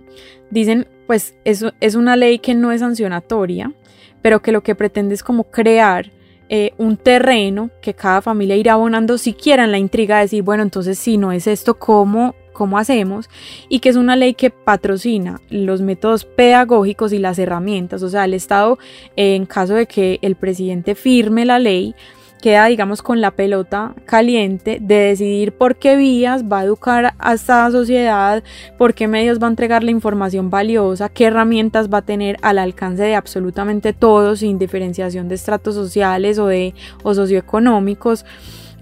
dicen 0.50 0.86
pues 1.06 1.34
eso 1.46 1.72
es 1.80 1.94
una 1.94 2.16
ley 2.16 2.38
que 2.38 2.54
no 2.54 2.70
es 2.70 2.80
sancionatoria, 2.80 3.72
pero 4.20 4.42
que 4.42 4.52
lo 4.52 4.62
que 4.62 4.74
pretende 4.74 5.14
es 5.14 5.22
como 5.22 5.44
crear 5.44 6.12
eh, 6.56 6.72
un 6.78 6.96
terreno 6.96 7.72
que 7.82 7.94
cada 7.94 8.22
familia 8.22 8.54
irá 8.54 8.74
abonando 8.74 9.18
siquiera 9.18 9.64
en 9.64 9.72
la 9.72 9.78
intriga 9.78 10.18
de 10.18 10.22
decir, 10.22 10.44
bueno, 10.44 10.62
entonces 10.62 10.96
si 11.00 11.18
no 11.18 11.32
es 11.32 11.48
esto, 11.48 11.80
¿cómo, 11.80 12.36
cómo 12.52 12.78
hacemos? 12.78 13.28
Y 13.68 13.80
que 13.80 13.88
es 13.88 13.96
una 13.96 14.14
ley 14.14 14.34
que 14.34 14.50
patrocina 14.50 15.40
los 15.50 15.80
métodos 15.80 16.24
pedagógicos 16.24 17.12
y 17.12 17.18
las 17.18 17.40
herramientas. 17.40 18.04
O 18.04 18.08
sea, 18.08 18.24
el 18.24 18.34
Estado, 18.34 18.78
en 19.16 19.46
caso 19.46 19.74
de 19.74 19.86
que 19.86 20.20
el 20.22 20.36
presidente 20.36 20.94
firme 20.94 21.44
la 21.44 21.58
ley, 21.58 21.96
queda, 22.44 22.66
digamos, 22.66 23.00
con 23.00 23.22
la 23.22 23.30
pelota 23.30 23.94
caliente 24.04 24.76
de 24.78 24.96
decidir 24.96 25.52
por 25.56 25.76
qué 25.76 25.96
vías 25.96 26.44
va 26.44 26.58
a 26.58 26.64
educar 26.64 27.14
a 27.18 27.32
esta 27.32 27.70
sociedad, 27.70 28.44
por 28.76 28.92
qué 28.92 29.08
medios 29.08 29.42
va 29.42 29.46
a 29.46 29.50
entregar 29.50 29.82
la 29.82 29.90
información 29.90 30.50
valiosa, 30.50 31.08
qué 31.08 31.24
herramientas 31.24 31.88
va 31.88 31.98
a 31.98 32.02
tener 32.02 32.36
al 32.42 32.58
alcance 32.58 33.02
de 33.02 33.14
absolutamente 33.14 33.94
todos, 33.94 34.40
sin 34.40 34.58
diferenciación 34.58 35.26
de 35.26 35.36
estratos 35.36 35.74
sociales 35.74 36.38
o, 36.38 36.46
de, 36.46 36.74
o 37.02 37.14
socioeconómicos. 37.14 38.26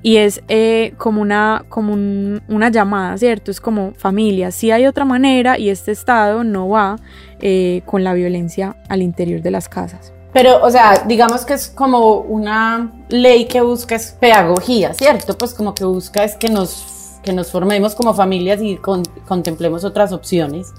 Y 0.02 0.16
es 0.16 0.42
eh, 0.48 0.94
como, 0.98 1.22
una, 1.22 1.64
como 1.68 1.92
una 1.92 2.68
llamada, 2.68 3.16
¿cierto? 3.16 3.52
Es 3.52 3.60
como 3.60 3.92
familia, 3.94 4.50
si 4.50 4.72
hay 4.72 4.86
otra 4.86 5.04
manera 5.04 5.56
y 5.56 5.68
este 5.68 5.92
Estado 5.92 6.42
no 6.42 6.68
va 6.68 6.96
eh, 7.40 7.82
con 7.86 8.02
la 8.02 8.12
violencia 8.12 8.74
al 8.88 9.02
interior 9.02 9.40
de 9.40 9.52
las 9.52 9.68
casas. 9.68 10.12
Pero, 10.32 10.64
o 10.64 10.70
sea, 10.70 11.04
digamos 11.06 11.44
que 11.44 11.54
es 11.54 11.68
como 11.68 12.16
una 12.20 12.90
ley 13.08 13.46
que 13.46 13.60
busca 13.60 13.94
es 13.94 14.12
pedagogía, 14.12 14.94
¿cierto? 14.94 15.36
Pues 15.36 15.52
como 15.52 15.74
que 15.74 15.84
busca 15.84 16.24
es 16.24 16.36
que 16.36 16.48
nos, 16.48 17.18
que 17.22 17.32
nos 17.32 17.50
formemos 17.50 17.94
como 17.94 18.14
familias 18.14 18.60
y 18.62 18.76
contemplemos 18.76 19.84
otras 19.84 20.12
opciones. 20.12 20.72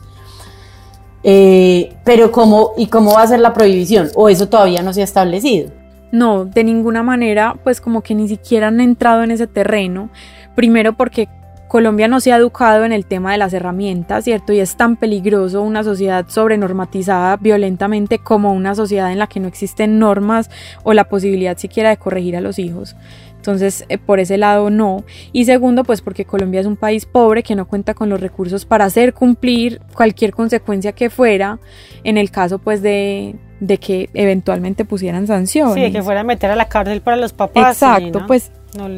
Eh, 1.23 1.95
pero 2.03 2.31
cómo, 2.31 2.71
¿y 2.77 2.87
cómo 2.87 3.13
va 3.13 3.21
a 3.21 3.27
ser 3.27 3.39
la 3.39 3.53
prohibición? 3.53 4.09
¿O 4.15 4.27
eso 4.27 4.49
todavía 4.49 4.81
no 4.81 4.91
se 4.91 5.01
ha 5.01 5.05
establecido? 5.05 5.71
No, 6.11 6.45
de 6.45 6.63
ninguna 6.63 7.01
manera, 7.01 7.55
pues 7.63 7.79
como 7.79 8.01
que 8.01 8.13
ni 8.15 8.27
siquiera 8.27 8.67
han 8.67 8.81
entrado 8.81 9.23
en 9.23 9.31
ese 9.31 9.47
terreno. 9.47 10.09
Primero 10.55 10.93
porque 10.93 11.29
Colombia 11.73 12.07
no 12.07 12.19
se 12.19 12.31
ha 12.31 12.37
educado 12.37 12.85
en 12.85 12.91
el 12.91 13.07
tema 13.07 13.31
de 13.31 13.39
las 13.39 13.51
herramientas, 13.51 14.25
¿cierto? 14.25 14.53
Y 14.53 14.59
es 14.59 14.75
tan 14.75 14.95
peligroso 14.95 15.63
una 15.63 15.83
sociedad 15.83 16.23
sobrenormatizada 16.27 17.35
violentamente 17.37 18.19
como 18.19 18.53
una 18.53 18.75
sociedad 18.75 19.11
en 19.11 19.17
la 19.17 19.25
que 19.25 19.39
no 19.39 19.47
existen 19.47 19.97
normas 19.97 20.51
o 20.83 20.93
la 20.93 21.05
posibilidad 21.05 21.57
siquiera 21.57 21.89
de 21.89 21.97
corregir 21.97 22.37
a 22.37 22.41
los 22.41 22.59
hijos. 22.59 22.95
Entonces, 23.37 23.85
eh, 23.89 23.97
por 23.97 24.19
ese 24.19 24.37
lado 24.37 24.69
no. 24.69 25.03
Y 25.31 25.45
segundo, 25.45 25.83
pues 25.83 26.01
porque 26.01 26.25
Colombia 26.25 26.61
es 26.61 26.67
un 26.67 26.75
país 26.75 27.07
pobre 27.07 27.41
que 27.41 27.55
no 27.55 27.67
cuenta 27.67 27.95
con 27.95 28.07
los 28.07 28.21
recursos 28.21 28.65
para 28.65 28.85
hacer 28.85 29.15
cumplir 29.15 29.81
cualquier 29.95 30.31
consecuencia 30.31 30.91
que 30.91 31.09
fuera 31.09 31.57
en 32.03 32.19
el 32.19 32.29
caso 32.29 32.59
pues 32.59 32.83
de, 32.83 33.33
de 33.61 33.79
que 33.79 34.11
eventualmente 34.13 34.85
pusieran 34.85 35.25
sanciones. 35.25 35.87
Sí, 35.87 35.91
que 35.91 36.03
fuera 36.03 36.19
a 36.19 36.23
meter 36.23 36.51
a 36.51 36.55
la 36.55 36.69
cárcel 36.69 37.01
para 37.01 37.17
los 37.17 37.33
papás. 37.33 37.77
Exacto, 37.77 38.27
pues 38.27 38.51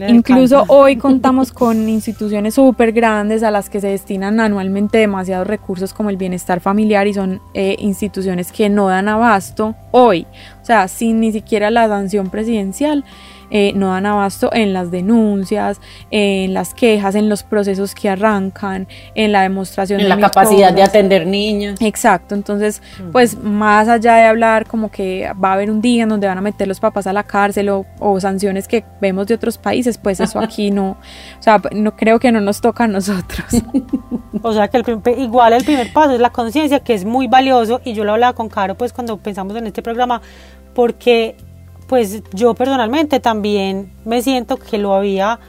Incluso 0.08 0.64
hoy 0.68 0.96
contamos 0.96 1.52
con 1.54 1.90
instituciones 1.90 2.56
súper 2.56 2.92
grandes 2.92 3.44
a 3.44 3.52
las 3.52 3.70
que 3.70 3.82
se 3.82 3.88
destinan 3.88 4.40
anualmente 4.40 5.00
demasiados 5.00 5.48
recursos 5.48 5.94
como 5.94 6.10
el 6.10 6.18
bienestar 6.18 6.62
familiar 6.62 7.08
y 7.08 7.14
son 7.14 7.42
eh, 7.54 7.76
instituciones 7.80 8.52
que 8.52 8.70
no 8.70 8.88
dan 8.88 9.08
abasto 9.08 9.76
hoy, 9.92 10.26
o 10.62 10.66
sea, 10.66 10.88
sin 10.88 11.20
ni 11.20 11.32
siquiera 11.32 11.70
la 11.72 11.88
sanción 11.88 12.30
presidencial 12.30 13.04
eh, 13.58 13.72
no 13.74 13.88
dan 13.88 14.06
abasto 14.06 14.50
en 14.52 14.74
las 14.74 14.92
denuncias, 14.92 15.80
en 16.12 16.54
las 16.54 16.74
quejas, 16.74 17.16
en 17.16 17.30
los 17.30 17.44
procesos 17.44 17.96
que 17.96 18.10
arrancan, 18.10 18.86
en 19.14 19.32
la 19.32 19.44
demostración 19.44 20.02
en 20.02 20.10
la 20.10 20.20
capacidad 20.20 20.74
de 20.74 20.84
atender 20.84 21.26
niños. 21.26 21.80
Exacto, 21.80 22.36
entonces, 22.36 22.82
pues 23.14 23.42
más 23.42 23.88
allá 23.88 24.16
de 24.16 24.24
hablar 24.24 24.68
como 24.68 24.92
que 24.92 25.32
va 25.42 25.52
a 25.52 25.54
haber 25.54 25.72
un 25.72 25.80
día 25.80 26.04
en 26.04 26.10
donde 26.10 26.28
van 26.28 26.38
a 26.38 26.42
meter 26.42 26.68
los 26.68 26.82
papás 26.82 27.08
a 27.08 27.14
la 27.14 27.24
cárcel 27.24 27.70
o, 27.70 27.86
sanciones 28.20 28.68
que 28.68 28.84
vemos 29.00 29.26
de 29.28 29.36
otros 29.36 29.58
países, 29.58 29.98
pues 29.98 30.20
eso 30.20 30.38
aquí 30.40 30.70
no, 30.72 30.90
o 30.90 31.42
sea, 31.42 31.62
no 31.72 31.96
creo 31.96 32.20
que 32.20 32.34
no 32.34 32.42
nos 32.42 32.60
toca 32.60 32.84
a 32.84 32.88
nosotros. 32.88 33.46
o 34.42 34.52
sea 34.52 34.68
que 34.68 34.80
el, 34.80 35.02
igual 35.18 35.54
el 35.54 35.64
primer 35.64 35.94
paso 35.94 36.12
es 36.12 36.20
la 36.20 36.32
conciencia, 36.32 36.82
que 36.82 36.94
es 36.94 37.06
muy 37.06 37.28
valioso, 37.28 37.80
y 37.86 37.94
yo 37.94 38.04
lo 38.04 38.12
hablaba 38.12 38.34
con 38.34 38.50
Caro, 38.50 38.76
pues 38.76 38.92
cuando 38.92 39.16
pensamos 39.16 39.56
en 39.56 39.66
este 39.66 39.82
programa, 39.82 40.22
porque 40.74 41.38
pues 41.88 42.24
yo 42.34 42.54
personalmente 42.54 43.20
también 43.20 43.92
me 44.06 44.22
siento 44.22 44.58
que 44.58 44.78
lo 44.78 44.94
había, 44.94 45.40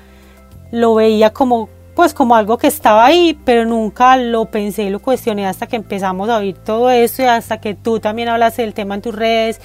lo 0.71 0.95
veía 0.95 1.31
como, 1.31 1.69
pues 1.95 2.13
como 2.13 2.37
algo 2.37 2.59
que 2.59 2.67
estaba 2.67 3.07
ahí, 3.07 3.39
pero 3.45 3.65
nunca 3.65 4.17
lo 4.17 4.47
pensé, 4.47 4.91
lo 4.91 5.01
cuestioné 5.01 5.47
hasta 5.47 5.67
que 5.67 5.77
empezamos 5.77 6.29
a 6.29 6.39
oír 6.39 6.57
todo 6.57 6.91
esto 6.91 7.23
y 7.23 7.27
hasta 7.27 7.61
que 7.61 7.75
tú 7.75 8.01
también 8.01 8.29
hablaste 8.29 8.63
del 8.63 8.75
tema 8.75 8.95
en 8.95 9.03
tus 9.03 9.15
redes 9.15 9.61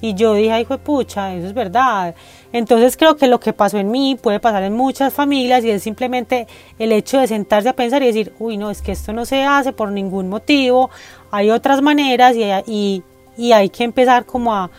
y 0.00 0.14
yo 0.14 0.34
dije, 0.34 0.52
ay, 0.52 0.64
de 0.64 0.78
pucha, 0.78 1.34
eso 1.34 1.48
es 1.48 1.54
verdad. 1.54 2.14
Entonces 2.52 2.96
creo 2.96 3.16
que 3.16 3.26
lo 3.26 3.40
que 3.40 3.52
pasó 3.52 3.78
en 3.78 3.90
mí 3.90 4.16
puede 4.20 4.38
pasar 4.38 4.62
en 4.62 4.74
muchas 4.74 5.12
familias 5.12 5.64
y 5.64 5.70
es 5.70 5.82
simplemente 5.82 6.46
el 6.78 6.92
hecho 6.92 7.18
de 7.18 7.26
sentarse 7.26 7.68
a 7.68 7.76
pensar 7.76 8.02
y 8.02 8.06
decir, 8.06 8.32
uy, 8.38 8.56
no, 8.56 8.70
es 8.70 8.80
que 8.80 8.92
esto 8.92 9.12
no 9.12 9.24
se 9.24 9.44
hace 9.44 9.72
por 9.72 9.90
ningún 9.90 10.28
motivo, 10.28 10.90
hay 11.30 11.50
otras 11.50 11.82
maneras 11.82 12.36
y, 12.36 12.44
y, 12.66 13.02
y 13.36 13.52
hay 13.52 13.70
que 13.70 13.84
empezar 13.84 14.24
como 14.24 14.54
a 14.54 14.70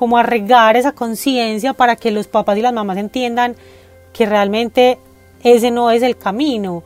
como 0.00 0.16
a 0.16 0.22
esa 0.76 0.92
conciencia 0.92 1.74
para 1.74 1.94
que 1.94 2.10
los 2.10 2.26
papás 2.26 2.56
y 2.56 2.62
las 2.62 2.72
mamás 2.72 2.96
entiendan 2.96 3.54
que 4.14 4.24
realmente 4.24 4.98
ese 5.42 5.70
no 5.70 5.90
es 5.90 6.02
el 6.02 6.16
camino. 6.16 6.84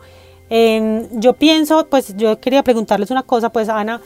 yo 1.12 1.34
pienso, 1.34 1.86
pues 1.88 2.16
yo 2.16 2.40
quería 2.40 2.64
preguntarles 2.64 3.12
una 3.12 3.22
cosa, 3.22 3.50
pues 3.50 3.68
Ana, 3.68 4.00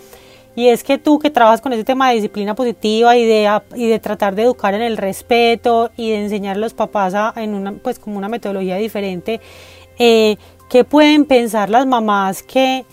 y 0.55 0.69
es 0.69 0.85
que 0.85 0.99
tú 0.99 1.19
que 1.19 1.31
trabajas 1.31 1.63
con 1.63 1.73
ese 1.73 1.85
tema 1.85 2.11
de 2.11 2.17
disciplina 2.17 2.55
positiva 2.55 3.17
y 3.17 3.25
de, 3.25 3.49
y 3.77 3.87
de 3.87 3.99
tratar 3.99 4.35
de 4.35 4.43
educar 4.43 4.75
en 4.75 4.83
el 4.83 4.99
respeto 4.99 5.91
y 5.97 6.11
de 6.11 6.25
enseñar 6.25 6.57
a 6.57 6.59
los 6.59 6.75
papás 6.75 7.15
en 7.37 7.55
una, 7.55 7.73
pues 7.73 7.99
como 7.99 8.19
una 8.19 8.29
metodología 8.29 8.77
diferente, 8.77 9.41
eh, 9.99 10.37
¿qué 10.69 10.85
pueden 10.85 11.25
pensar 11.25 11.71
las 11.71 11.87
mamás 11.87 12.43
que, 12.43 12.85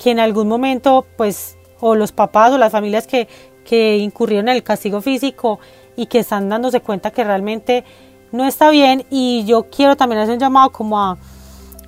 que 0.00 0.12
en 0.12 0.20
algún 0.20 0.46
momento, 0.46 1.04
pues, 1.16 1.58
o 1.80 1.96
los 1.96 2.12
papás 2.12 2.52
o 2.52 2.58
las 2.58 2.70
familias 2.70 3.08
que, 3.08 3.26
que 3.66 3.98
incurrieron 3.98 4.48
en 4.48 4.56
el 4.56 4.62
castigo 4.62 5.00
físico 5.00 5.58
y 5.96 6.06
que 6.06 6.20
están 6.20 6.48
dándose 6.48 6.80
cuenta 6.80 7.10
que 7.10 7.24
realmente 7.24 7.84
no 8.32 8.46
está 8.46 8.70
bien 8.70 9.04
y 9.10 9.44
yo 9.44 9.66
quiero 9.70 9.96
también 9.96 10.20
hacer 10.20 10.34
un 10.34 10.40
llamado 10.40 10.70
como 10.70 11.00
a 11.00 11.18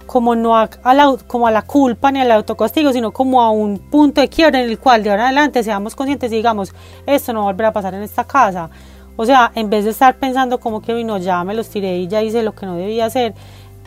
como 0.07 0.35
no 0.35 0.57
a, 0.57 0.69
la, 0.95 1.17
como 1.27 1.47
a 1.47 1.51
la 1.51 1.61
culpa 1.63 2.11
ni 2.11 2.21
al 2.21 2.31
autocastigo, 2.33 2.95
sino 2.95 3.13
como 3.13 3.43
a 3.43 3.51
un 3.51 3.79
punto 3.79 4.23
de 4.23 4.29
quiebra 4.29 4.59
en 4.59 4.71
el 4.71 4.79
cual 4.79 5.03
de 5.03 5.11
ahora 5.11 5.25
en 5.25 5.27
adelante 5.27 5.63
seamos 5.63 5.95
conscientes 5.95 6.33
y 6.33 6.37
digamos, 6.37 6.75
esto 7.05 7.35
no 7.35 7.43
volverá 7.43 7.69
a 7.69 7.73
pasar 7.75 7.93
en 7.93 8.03
esta 8.03 8.25
casa. 8.25 8.71
O 9.17 9.27
sea, 9.27 9.53
en 9.55 9.69
vez 9.69 9.85
de 9.85 9.91
estar 9.91 10.17
pensando 10.17 10.59
como 10.61 10.81
que, 10.81 11.05
no, 11.05 11.19
ya 11.19 11.45
me 11.45 11.53
los 11.53 11.69
tiré 11.69 11.99
y 11.99 12.09
ya 12.09 12.23
hice 12.23 12.43
lo 12.43 12.55
que 12.55 12.65
no 12.65 12.77
debía 12.77 13.05
hacer, 13.05 13.35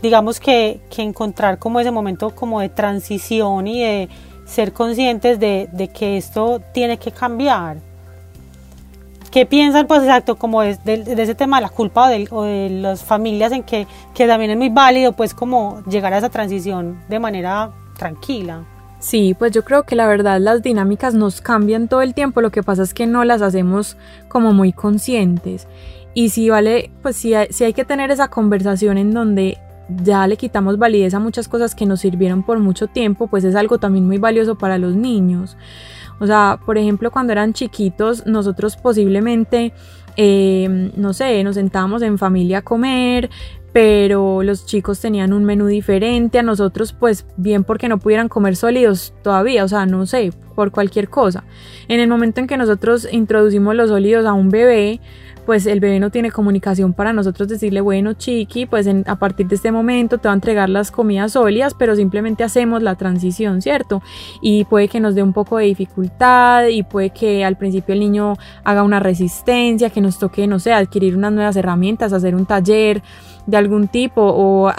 digamos 0.04 0.40
que, 0.40 0.80
que 0.92 1.02
encontrar 1.02 1.58
como 1.58 1.80
ese 1.80 1.90
momento 1.90 2.36
como 2.36 2.62
de 2.62 2.70
transición 2.70 3.66
y 3.66 3.82
de 3.82 4.10
ser 4.52 4.74
conscientes 4.74 5.40
de, 5.40 5.90
que 5.94 6.18
esto 6.18 6.62
tiene 6.74 6.98
que 6.98 7.12
cambiar. 7.12 7.78
¿Qué 9.32 9.46
piensan, 9.46 9.88
pues 9.88 10.02
exacto, 10.02 10.36
como 10.36 10.62
de, 10.62 10.76
de, 10.84 11.24
ese 11.24 11.36
tema 11.36 11.58
de 11.58 11.62
la 11.62 11.70
culpa 11.70 12.10
o 12.32 12.44
de, 12.44 12.70
las 12.70 13.04
familias 13.04 13.54
en 13.54 13.64
que, 13.64 13.88
que 14.14 14.28
también 14.28 14.52
es 14.52 14.58
muy 14.58 14.68
válido, 14.68 15.14
pues 15.14 15.34
como 15.34 15.82
llegar 15.86 16.14
a 16.14 16.18
esa 16.18 16.30
transición 16.30 17.00
de 17.08 17.20
manera 17.20 17.72
tranquila? 17.98 18.66
Sí, 19.00 19.34
pues 19.40 19.54
yo 19.54 19.64
creo 19.64 19.84
que 19.84 19.96
la 19.96 20.06
verdad 20.06 20.40
las 20.40 20.62
dinámicas 20.62 21.14
nos 21.14 21.40
cambian 21.40 21.88
todo 21.88 22.02
el 22.02 22.14
tiempo, 22.14 22.42
lo 22.42 22.52
que 22.52 22.62
pasa 22.62 22.84
es 22.84 22.94
que 22.94 23.08
no 23.08 23.24
las 23.24 23.42
hacemos 23.42 23.96
como 24.28 24.54
muy 24.54 24.74
conscientes. 24.74 25.68
Y 26.14 26.30
si 26.30 26.50
vale, 26.50 26.92
pues 27.02 27.16
si 27.16 27.34
si 27.52 27.64
hay 27.64 27.74
que 27.74 27.86
tener 27.86 28.12
esa 28.12 28.28
conversación 28.28 28.98
en 28.98 29.12
donde 29.12 29.58
ya 30.04 30.28
le 30.28 30.38
quitamos 30.38 30.78
validez 30.78 31.14
a 31.14 31.20
muchas 31.20 31.48
cosas 31.48 31.74
que 31.74 31.86
nos 31.86 32.02
sirvieron 32.02 32.44
por 32.44 32.60
mucho 32.60 32.88
tiempo, 32.88 33.28
pues 33.28 33.44
es 33.44 33.56
algo 33.56 33.78
también 33.78 34.06
muy 34.06 34.18
valioso 34.18 34.58
para 34.58 34.78
los 34.78 34.96
niños. 34.96 35.58
O 36.22 36.28
sea, 36.28 36.60
por 36.64 36.78
ejemplo, 36.78 37.10
cuando 37.10 37.34
eran 37.34 37.54
chiquitos, 37.54 38.28
nosotros 38.28 38.78
posiblemente, 38.78 39.74
eh, 40.18 40.92
no 40.96 41.14
sé, 41.14 41.44
nos 41.44 41.56
sentábamos 41.56 42.04
en 42.04 42.20
familia 42.20 42.60
a 42.60 42.62
comer, 42.62 43.32
pero 43.74 44.44
los 44.44 44.68
chicos 44.68 45.00
tenían 45.00 45.34
un 45.34 45.46
menú 45.46 45.66
diferente 45.66 46.38
a 46.38 46.44
nosotros, 46.44 46.94
pues 46.94 47.26
bien 47.38 47.64
porque 47.64 47.90
no 47.90 47.98
pudieran 47.98 48.30
comer 48.30 48.56
sólidos 48.56 49.16
todavía, 49.24 49.64
o 49.64 49.68
sea, 49.68 49.88
no 49.88 50.06
sé, 50.06 50.32
por 50.54 50.70
cualquier 50.70 51.10
cosa. 51.10 51.44
En 51.88 52.00
el 52.00 52.08
momento 52.08 52.40
en 52.40 52.46
que 52.46 52.56
nosotros 52.56 53.08
introducimos 53.12 53.74
los 53.76 53.90
sólidos 53.90 54.28
a 54.28 54.34
un 54.34 54.50
bebé, 54.50 55.00
pues 55.46 55.66
el 55.66 55.80
bebé 55.80 56.00
no 56.00 56.10
tiene 56.10 56.32
comunicación 56.32 56.94
para 56.94 57.14
nosotros 57.14 57.48
decirle, 57.48 57.82
bueno, 57.82 58.14
chiqui, 58.14 58.66
pues 58.66 58.88
a 58.88 59.16
partir 59.16 59.48
de 59.48 59.56
este 59.56 59.72
momento 59.72 60.18
te 60.18 60.28
va 60.28 60.34
a 60.34 60.36
entregar 60.36 60.70
las 60.70 60.92
comidas 60.92 61.34
sólidas, 61.34 61.74
pero 61.74 61.96
simplemente 61.96 62.44
hacemos 62.44 62.84
la 62.84 62.96
transición, 62.96 63.62
¿cierto? 63.62 64.02
Y 64.42 64.66
puede 64.66 64.88
que 64.88 65.00
nos 65.00 65.16
dé 65.16 65.24
un 65.24 65.34
poco 65.34 65.58
de 65.58 65.66
dificultad 65.66 66.68
y 66.68 66.84
puede 66.84 67.10
que 67.10 67.44
al 67.44 67.58
principio 67.58 67.94
el 67.94 68.00
niño 68.00 68.36
haga 68.64 68.84
una 68.84 69.00
resistencia, 69.00 69.90
que 69.90 70.02
nos 70.02 70.20
toque, 70.20 70.48
no 70.48 70.60
sé, 70.60 70.74
adquirir 70.74 71.16
unas 71.16 71.34
nuevas 71.34 71.56
herramientas, 71.56 72.14
hacer 72.14 72.36
un 72.36 72.46
taller 72.46 73.02
de 73.46 73.58
algún 73.58 73.88
tipo 73.88 74.22
o... 74.22 74.72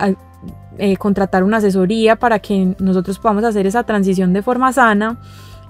Eh, 0.79 0.97
contratar 0.97 1.45
una 1.45 1.59
asesoría 1.59 2.17
para 2.17 2.39
que 2.39 2.75
nosotros 2.79 3.19
podamos 3.19 3.45
hacer 3.45 3.67
esa 3.67 3.83
transición 3.83 4.33
de 4.33 4.41
forma 4.41 4.73
sana 4.73 5.19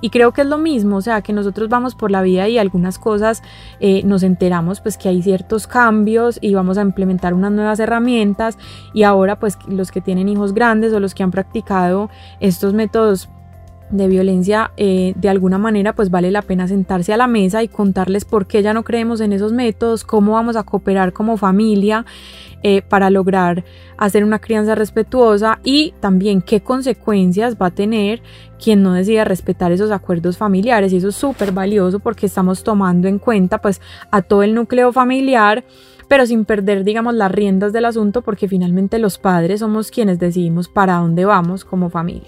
y 0.03 0.11
creo 0.11 0.33
que 0.33 0.43
es 0.43 0.49
lo 0.49 0.59
mismo, 0.59 0.97
o 0.97 1.01
sea, 1.01 1.23
que 1.23 1.33
nosotros 1.33 1.69
vamos 1.69 1.95
por 1.95 2.11
la 2.11 2.23
vida 2.23 2.49
y 2.49 2.59
algunas 2.59 2.99
cosas 2.99 3.43
eh, 3.81 4.03
nos 4.05 4.25
enteramos 4.25 4.81
pues 4.81 4.99
que 4.99 5.09
hay 5.09 5.23
ciertos 5.23 5.69
cambios 5.69 6.39
y 6.43 6.53
vamos 6.55 6.77
a 6.77 6.83
implementar 6.83 7.33
unas 7.33 7.53
nuevas 7.53 7.79
herramientas. 7.79 8.59
Y 8.93 9.05
ahora 9.05 9.39
pues 9.39 9.57
los 9.69 9.93
que 9.93 10.01
tienen 10.01 10.29
hijos 10.29 10.53
grandes 10.53 10.93
o 10.93 11.01
los 11.01 11.15
que 11.15 11.23
han 11.23 11.31
practicado 11.31 12.11
estos 12.41 12.75
métodos 12.75 13.31
de 13.93 14.09
violencia 14.09 14.73
eh, 14.77 15.13
de 15.17 15.29
alguna 15.29 15.59
manera 15.59 15.95
pues 15.95 16.11
vale 16.11 16.31
la 16.31 16.43
pena 16.43 16.67
sentarse 16.67 17.13
a 17.13 17.17
la 17.17 17.27
mesa 17.27 17.63
y 17.63 17.69
contarles 17.69 18.25
por 18.25 18.47
qué 18.47 18.63
ya 18.63 18.75
no 18.75 18.83
creemos 18.83 19.21
en 19.21 19.33
esos 19.33 19.53
métodos, 19.53 20.03
cómo 20.03 20.33
vamos 20.33 20.57
a 20.57 20.65
cooperar 20.65 21.13
como 21.13 21.37
familia 21.37 22.05
eh, 22.65 22.83
para 22.83 23.11
lograr 23.11 23.65
hacer 23.99 24.25
una 24.25 24.39
crianza 24.39 24.75
respetuosa 24.75 25.59
y 25.65 25.95
también 26.01 26.43
qué 26.43 26.61
consecuencias 26.61 27.57
va 27.61 27.67
a 27.67 27.71
tener 27.71 28.23
quien 28.63 28.83
no 28.83 28.93
decida 28.93 29.25
respetar 29.25 29.73
esos 29.73 29.91
acuerdos 29.91 30.37
familiares. 30.37 30.93
Y 30.93 30.99
eso 30.99 31.09
es 31.09 31.17
súper 31.17 31.51
valioso 31.51 31.99
porque 31.99 32.27
estamos 32.27 32.63
tomando 32.63 33.09
en 33.09 33.19
cuenta 33.19 33.59
pues 33.59 33.81
a 34.13 34.23
todo 34.23 34.45
el 34.45 34.55
núcleo 34.55 34.93
familiar 34.93 35.65
pero 36.09 36.27
sin 36.27 36.45
perder 36.45 36.85
digamos 36.85 37.15
las 37.15 37.31
riendas 37.31 37.73
del 37.73 37.85
asunto 37.85 38.23
porque 38.23 38.49
finalmente 38.49 38.99
los 38.99 39.19
padres 39.19 39.61
somos 39.61 39.91
quienes 39.91 40.19
decidimos 40.19 40.69
para 40.69 40.97
dónde 40.97 41.25
vamos 41.25 41.65
como 41.65 41.91
familia. 41.91 42.23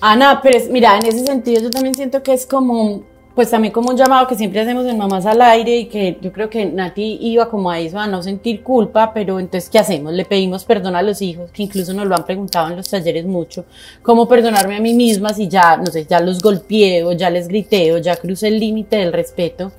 Ana, 0.00 0.40
pero 0.42 0.58
mira, 0.70 0.98
en 0.98 1.06
ese 1.06 1.26
sentido 1.26 1.62
yo 1.62 1.70
también 1.70 1.94
siento 1.94 2.22
que 2.22 2.32
es 2.32 2.46
como 2.46 3.04
pues 3.34 3.50
también 3.50 3.72
como 3.72 3.90
un 3.90 3.96
llamado 3.96 4.26
que 4.26 4.34
siempre 4.34 4.60
hacemos 4.60 4.84
en 4.86 4.98
Mamás 4.98 5.24
al 5.24 5.40
Aire 5.40 5.76
y 5.76 5.86
que 5.86 6.18
yo 6.20 6.32
creo 6.32 6.50
que 6.50 6.66
Nati 6.66 7.18
iba 7.20 7.48
como 7.48 7.70
a 7.70 7.78
eso, 7.78 7.98
a 7.98 8.06
no 8.06 8.22
sentir 8.22 8.62
culpa, 8.62 9.12
pero 9.14 9.38
entonces, 9.38 9.70
¿qué 9.70 9.78
hacemos? 9.78 10.12
Le 10.12 10.24
pedimos 10.24 10.64
perdón 10.64 10.96
a 10.96 11.02
los 11.02 11.22
hijos, 11.22 11.50
que 11.50 11.62
incluso 11.62 11.94
nos 11.94 12.06
lo 12.06 12.16
han 12.16 12.24
preguntado 12.24 12.68
en 12.68 12.76
los 12.76 12.90
talleres 12.90 13.24
mucho, 13.24 13.64
¿cómo 14.02 14.26
perdonarme 14.28 14.76
a 14.76 14.80
mí 14.80 14.94
misma 14.94 15.32
si 15.32 15.48
ya, 15.48 15.76
no 15.76 15.86
sé, 15.86 16.06
ya 16.06 16.20
los 16.20 16.42
golpeé 16.42 17.04
o 17.04 17.12
ya 17.12 17.30
les 17.30 17.48
grité 17.48 17.92
o 17.92 17.98
ya 17.98 18.16
crucé 18.16 18.48
el 18.48 18.58
límite 18.58 18.96
del 18.96 19.12
respeto? 19.12 19.72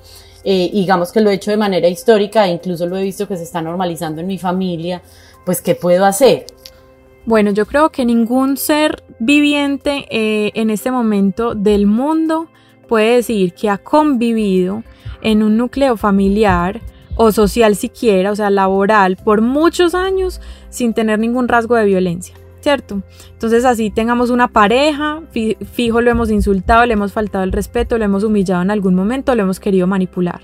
Eh, 0.44 0.70
digamos 0.72 1.12
que 1.12 1.20
lo 1.20 1.30
he 1.30 1.34
hecho 1.34 1.50
de 1.50 1.56
manera 1.56 1.88
histórica 1.88 2.46
e 2.46 2.52
incluso 2.52 2.86
lo 2.86 2.96
he 2.96 3.02
visto 3.02 3.28
que 3.28 3.36
se 3.36 3.44
está 3.44 3.62
normalizando 3.62 4.20
en 4.20 4.26
mi 4.26 4.38
familia, 4.38 5.02
pues 5.44 5.60
¿qué 5.60 5.74
puedo 5.74 6.04
hacer? 6.04 6.46
Bueno, 7.24 7.52
yo 7.52 7.66
creo 7.66 7.90
que 7.90 8.04
ningún 8.04 8.56
ser 8.56 9.04
viviente 9.20 10.06
eh, 10.10 10.50
en 10.54 10.70
este 10.70 10.90
momento 10.90 11.54
del 11.54 11.86
mundo 11.86 12.48
puede 12.88 13.16
decir 13.16 13.54
que 13.54 13.70
ha 13.70 13.78
convivido 13.78 14.82
en 15.22 15.42
un 15.42 15.56
núcleo 15.56 15.96
familiar 15.96 16.80
o 17.14 17.30
social 17.30 17.76
siquiera, 17.76 18.32
o 18.32 18.36
sea, 18.36 18.50
laboral, 18.50 19.16
por 19.16 19.40
muchos 19.40 19.94
años 19.94 20.40
sin 20.70 20.94
tener 20.94 21.18
ningún 21.18 21.46
rasgo 21.46 21.76
de 21.76 21.84
violencia. 21.84 22.34
¿Cierto? 22.62 23.02
Entonces 23.32 23.64
así 23.64 23.90
tengamos 23.90 24.30
una 24.30 24.48
pareja, 24.48 25.20
fijo 25.72 26.00
lo 26.00 26.10
hemos 26.10 26.30
insultado, 26.30 26.86
le 26.86 26.94
hemos 26.94 27.12
faltado 27.12 27.44
el 27.44 27.52
respeto, 27.52 27.98
lo 27.98 28.04
hemos 28.04 28.24
humillado 28.24 28.62
en 28.62 28.70
algún 28.70 28.94
momento, 28.94 29.34
lo 29.34 29.42
hemos 29.42 29.60
querido 29.60 29.86
manipular. 29.86 30.40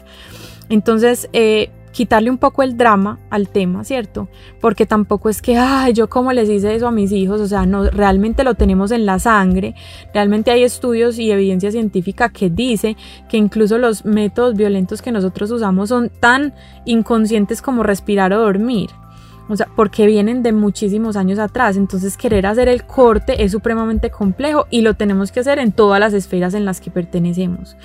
Entonces, 0.69 1.31
eh, 1.33 1.71
quitarle 1.93 2.31
un 2.31 2.39
poco 2.39 2.63
el 2.63 2.77
drama 2.77 3.19
al 3.31 3.49
tema, 3.49 3.85
¿cierto? 3.85 4.29
Porque 4.61 4.85
tampoco 4.85 5.29
es 5.29 5.41
que, 5.41 5.57
ay, 5.57 5.95
yo 5.95 6.09
como 6.09 6.33
les 6.33 6.49
hice 6.49 6.75
eso 6.75 6.87
a 6.87 6.93
mis 6.93 7.13
hijos, 7.13 7.41
o 7.41 7.47
sea, 7.47 7.67
no, 7.67 7.89
realmente 7.91 8.45
lo 8.45 8.55
tenemos 8.55 8.91
en 8.91 9.07
la 9.07 9.19
sangre, 9.19 9.75
realmente 10.13 10.51
hay 10.51 10.65
estudios 10.65 11.19
y 11.19 11.31
evidencia 11.31 11.71
científica 11.71 12.29
que 12.29 12.51
dice 12.51 12.97
que 13.29 13.37
incluso 13.37 13.79
los 13.79 14.05
métodos 14.05 14.55
violentos 14.55 15.03
que 15.03 15.13
nosotros 15.13 15.51
usamos 15.51 15.89
son 15.89 16.11
tan 16.21 16.55
inconscientes 16.85 17.63
como 17.63 17.83
respirar 17.83 18.33
o 18.33 18.41
dormir 18.41 18.91
o 19.49 19.57
sea, 19.57 19.69
porque 19.75 20.07
vienen 20.07 20.43
de 20.43 20.53
muchísimos 20.53 21.17
años 21.17 21.39
atrás. 21.39 21.77
Entonces, 21.77 22.17
querer 22.17 22.47
hacer 22.47 22.69
el 22.69 22.85
corte 22.85 23.43
es 23.43 23.53
supremamente 23.53 24.11
complejo 24.11 24.67
y 24.71 24.83
lo 24.83 24.95
tenemos 24.95 25.33
que 25.33 25.41
hacer 25.41 25.59
en 25.59 25.73
todas 25.73 25.99
las 26.01 26.13
esferas 26.13 26.55
en 26.55 26.65
las 26.65 26.81
que 26.81 26.91
pertenecemos. 26.91 27.77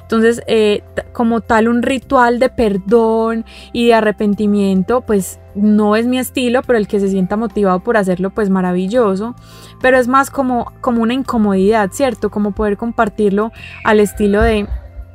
Entonces, 0.00 0.42
eh, 0.46 0.82
como 1.12 1.40
tal, 1.40 1.68
un 1.68 1.82
ritual 1.82 2.38
de 2.38 2.48
perdón 2.48 3.44
y 3.72 3.86
de 3.86 3.94
arrepentimiento, 3.94 5.00
pues 5.02 5.40
no 5.54 5.96
es 5.96 6.06
mi 6.06 6.18
estilo, 6.18 6.62
pero 6.66 6.78
el 6.78 6.88
que 6.88 7.00
se 7.00 7.08
sienta 7.08 7.36
motivado 7.36 7.80
por 7.80 7.96
hacerlo, 7.96 8.30
pues 8.30 8.50
maravilloso. 8.50 9.34
Pero 9.80 9.98
es 9.98 10.08
más 10.08 10.30
como, 10.30 10.72
como 10.80 11.02
una 11.02 11.14
incomodidad, 11.14 11.90
¿cierto? 11.92 12.30
Como 12.30 12.52
poder 12.52 12.76
compartirlo 12.76 13.52
al 13.84 14.00
estilo 14.00 14.42
de, 14.42 14.66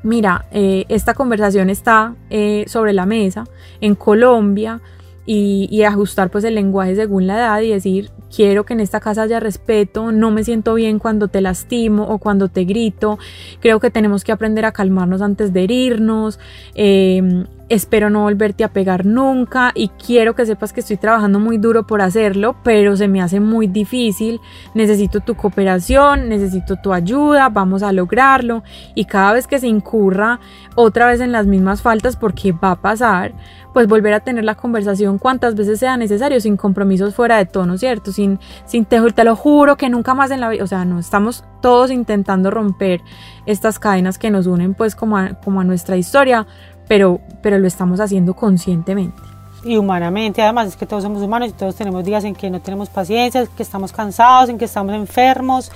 mira, 0.03 0.45
eh, 0.51 0.85
esta 0.89 1.13
conversación 1.13 1.69
está 1.69 2.15
eh, 2.29 2.65
sobre 2.67 2.93
la 2.93 3.05
mesa 3.05 3.43
en 3.81 3.93
Colombia 3.93 4.81
y, 5.29 5.83
ajustar 5.83 6.31
pues 6.31 6.45
el 6.45 6.55
lenguaje 6.55 6.95
según 6.95 7.27
la 7.27 7.35
edad 7.35 7.61
y 7.61 7.69
decir 7.69 8.11
quiero 8.33 8.65
que 8.65 8.73
en 8.73 8.79
esta 8.79 8.99
casa 8.99 9.23
haya 9.23 9.39
respeto, 9.39 10.11
no 10.11 10.31
me 10.31 10.43
siento 10.43 10.73
bien 10.73 10.99
cuando 10.99 11.27
te 11.27 11.41
lastimo 11.41 12.03
o 12.03 12.17
cuando 12.17 12.47
te 12.47 12.63
grito, 12.63 13.19
creo 13.59 13.79
que 13.79 13.91
tenemos 13.91 14.23
que 14.23 14.31
aprender 14.31 14.65
a 14.65 14.71
calmarnos 14.71 15.21
antes 15.21 15.53
de 15.53 15.63
herirnos, 15.63 16.39
eh, 16.75 17.45
espero 17.69 18.09
no 18.09 18.21
volverte 18.21 18.63
a 18.63 18.69
pegar 18.69 19.05
nunca 19.05 19.71
y 19.75 19.89
quiero 19.89 20.35
que 20.35 20.45
sepas 20.45 20.71
que 20.71 20.79
estoy 20.79 20.97
trabajando 20.97 21.39
muy 21.39 21.57
duro 21.57 21.85
por 21.85 22.01
hacerlo, 22.01 22.55
pero 22.63 22.95
se 22.95 23.07
me 23.07 23.21
hace 23.21 23.39
muy 23.39 23.67
difícil, 23.67 24.39
necesito 24.73 25.19
tu 25.19 25.35
cooperación, 25.35 26.29
necesito 26.29 26.77
tu 26.77 26.93
ayuda, 26.93 27.49
vamos 27.49 27.83
a 27.83 27.91
lograrlo 27.91 28.63
y 28.95 29.05
cada 29.05 29.33
vez 29.33 29.47
que 29.47 29.59
se 29.59 29.67
incurra 29.67 30.39
otra 30.75 31.07
vez 31.07 31.19
en 31.19 31.31
las 31.31 31.45
mismas 31.45 31.81
faltas 31.81 32.15
porque 32.15 32.53
va 32.53 32.71
a 32.71 32.81
pasar, 32.81 33.33
pues 33.77 33.87
volver 33.87 34.11
a 34.15 34.21
tener 34.21 34.43
la 34.43 34.55
conversación 34.55 35.19
cuantas 35.19 35.53
veces 35.53 35.77
sea 35.77 35.97
necesario, 35.97 36.41
sin 36.41 36.57
compromisos 36.57 37.13
fuera 37.13 37.37
de 37.37 37.45
tono, 37.45 37.77
¿cierto? 37.77 38.11
Sin, 38.11 38.39
sin 38.65 38.85
te, 38.85 38.99
te 39.11 39.23
lo 39.23 39.35
juro 39.35 39.77
que 39.77 39.87
nunca 39.87 40.15
más 40.15 40.31
en 40.31 40.39
la 40.39 40.49
vida, 40.49 40.63
o 40.63 40.67
sea, 40.67 40.83
no, 40.83 40.97
estamos 40.97 41.43
todos 41.61 41.91
intentando 41.91 42.49
romper 42.49 43.01
estas 43.45 43.77
cadenas 43.77 44.17
que 44.17 44.31
nos 44.31 44.47
unen 44.47 44.73
pues 44.73 44.95
como 44.95 45.19
como 45.45 45.61
a 45.61 45.63
nuestra 45.63 45.95
historia, 45.95 46.47
pero, 46.87 47.21
pero 47.43 47.59
lo 47.59 47.67
estamos 47.67 47.99
haciendo 47.99 48.33
conscientemente. 48.33 49.21
Y 49.63 49.77
humanamente, 49.77 50.41
además 50.41 50.69
es 50.69 50.75
que 50.75 50.87
todos 50.87 51.03
somos 51.03 51.21
humanos 51.21 51.49
y 51.49 51.51
todos 51.51 51.75
tenemos 51.75 52.03
días 52.03 52.23
en 52.23 52.33
que 52.33 52.49
no 52.49 52.59
tenemos 52.59 52.89
paciencia, 52.89 53.41
en 53.41 53.47
que 53.47 53.61
estamos 53.61 53.91
cansados, 53.91 54.49
en 54.49 54.57
que 54.57 54.65
estamos 54.65 54.95
enfermos, 54.95 55.71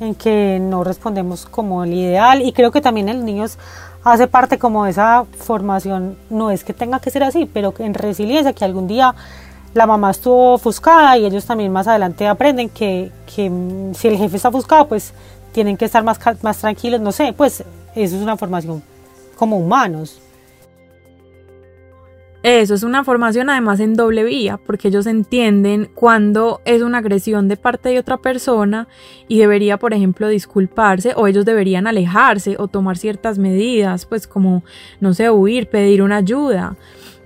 en 0.00 0.14
que 0.14 0.58
no 0.58 0.84
respondemos 0.84 1.44
como 1.44 1.84
el 1.84 1.92
ideal. 1.92 2.40
Y 2.40 2.52
creo 2.52 2.70
que 2.70 2.80
también 2.80 3.10
en 3.10 3.16
los 3.16 3.24
niños 3.26 3.58
hace 4.04 4.26
parte 4.26 4.58
como 4.58 4.84
de 4.84 4.90
esa 4.90 5.24
formación, 5.38 6.16
no 6.30 6.50
es 6.50 6.64
que 6.64 6.72
tenga 6.72 7.00
que 7.00 7.10
ser 7.10 7.22
así, 7.22 7.48
pero 7.52 7.74
en 7.78 7.94
resiliencia, 7.94 8.52
que 8.52 8.64
algún 8.64 8.86
día 8.86 9.14
la 9.74 9.86
mamá 9.86 10.10
estuvo 10.10 10.54
ofuscada 10.54 11.16
y 11.16 11.24
ellos 11.24 11.46
también 11.46 11.72
más 11.72 11.88
adelante 11.88 12.26
aprenden 12.26 12.68
que, 12.68 13.10
que 13.26 13.50
si 13.94 14.08
el 14.08 14.18
jefe 14.18 14.36
está 14.36 14.48
ofuscado, 14.48 14.88
pues 14.88 15.14
tienen 15.52 15.76
que 15.76 15.84
estar 15.84 16.02
más, 16.02 16.18
más 16.42 16.58
tranquilos, 16.58 17.00
no 17.00 17.12
sé, 17.12 17.32
pues 17.32 17.64
eso 17.94 18.16
es 18.16 18.22
una 18.22 18.36
formación 18.36 18.82
como 19.36 19.58
humanos. 19.58 20.20
Eso 22.42 22.74
es 22.74 22.82
una 22.82 23.04
formación 23.04 23.50
además 23.50 23.78
en 23.78 23.94
doble 23.94 24.24
vía, 24.24 24.56
porque 24.56 24.88
ellos 24.88 25.06
entienden 25.06 25.88
cuando 25.94 26.60
es 26.64 26.82
una 26.82 26.98
agresión 26.98 27.46
de 27.46 27.56
parte 27.56 27.90
de 27.90 28.00
otra 28.00 28.16
persona 28.16 28.88
y 29.28 29.38
debería, 29.38 29.78
por 29.78 29.94
ejemplo, 29.94 30.26
disculparse 30.26 31.12
o 31.14 31.28
ellos 31.28 31.44
deberían 31.44 31.86
alejarse 31.86 32.56
o 32.58 32.66
tomar 32.66 32.98
ciertas 32.98 33.38
medidas, 33.38 34.06
pues 34.06 34.26
como, 34.26 34.64
no 34.98 35.14
sé, 35.14 35.30
huir, 35.30 35.68
pedir 35.68 36.02
una 36.02 36.16
ayuda. 36.16 36.76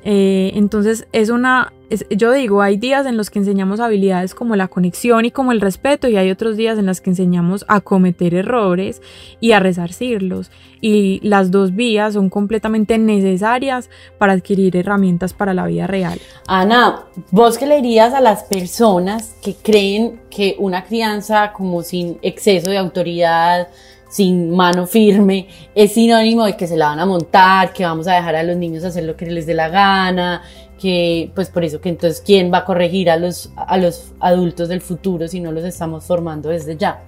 Eh, 0.08 0.52
entonces 0.54 1.08
es 1.10 1.30
una, 1.30 1.72
yo 2.10 2.30
digo, 2.30 2.62
hay 2.62 2.76
días 2.76 3.06
en 3.06 3.16
los 3.16 3.28
que 3.28 3.40
enseñamos 3.40 3.80
habilidades 3.80 4.36
como 4.36 4.54
la 4.54 4.68
conexión 4.68 5.24
y 5.24 5.32
como 5.32 5.50
el 5.50 5.60
respeto 5.60 6.06
y 6.06 6.16
hay 6.16 6.30
otros 6.30 6.56
días 6.56 6.78
en 6.78 6.86
los 6.86 7.00
que 7.00 7.10
enseñamos 7.10 7.64
a 7.66 7.80
cometer 7.80 8.32
errores 8.32 9.02
y 9.40 9.50
a 9.50 9.58
resarcirlos. 9.58 10.52
Y 10.80 11.18
las 11.26 11.50
dos 11.50 11.74
vías 11.74 12.14
son 12.14 12.30
completamente 12.30 12.98
necesarias 12.98 13.90
para 14.16 14.34
adquirir 14.34 14.76
herramientas 14.76 15.32
para 15.32 15.54
la 15.54 15.66
vida 15.66 15.88
real. 15.88 16.20
Ana, 16.46 17.06
¿vos 17.32 17.58
qué 17.58 17.66
le 17.66 17.82
dirías 17.82 18.14
a 18.14 18.20
las 18.20 18.44
personas 18.44 19.34
que 19.42 19.56
creen 19.56 20.20
que 20.30 20.54
una 20.60 20.84
crianza 20.84 21.52
como 21.52 21.82
sin 21.82 22.18
exceso 22.22 22.70
de 22.70 22.78
autoridad, 22.78 23.66
sin 24.08 24.54
mano 24.54 24.86
firme, 24.86 25.48
es 25.74 25.92
sinónimo 25.92 26.44
de 26.44 26.56
que 26.56 26.66
se 26.66 26.76
la 26.76 26.88
van 26.88 27.00
a 27.00 27.06
montar, 27.06 27.72
que 27.72 27.84
vamos 27.84 28.06
a 28.06 28.14
dejar 28.14 28.36
a 28.36 28.42
los 28.42 28.56
niños 28.56 28.84
hacer 28.84 29.04
lo 29.04 29.16
que 29.16 29.26
les 29.26 29.46
dé 29.46 29.54
la 29.54 29.68
gana, 29.68 30.42
que 30.78 31.30
pues 31.34 31.48
por 31.48 31.64
eso 31.64 31.80
que 31.80 31.88
entonces 31.88 32.22
quién 32.24 32.52
va 32.52 32.58
a 32.58 32.64
corregir 32.64 33.10
a 33.10 33.16
los, 33.16 33.50
a 33.56 33.76
los 33.78 34.12
adultos 34.20 34.68
del 34.68 34.80
futuro 34.80 35.26
si 35.28 35.40
no 35.40 35.52
los 35.52 35.64
estamos 35.64 36.04
formando 36.04 36.50
desde 36.50 36.76
ya. 36.76 37.02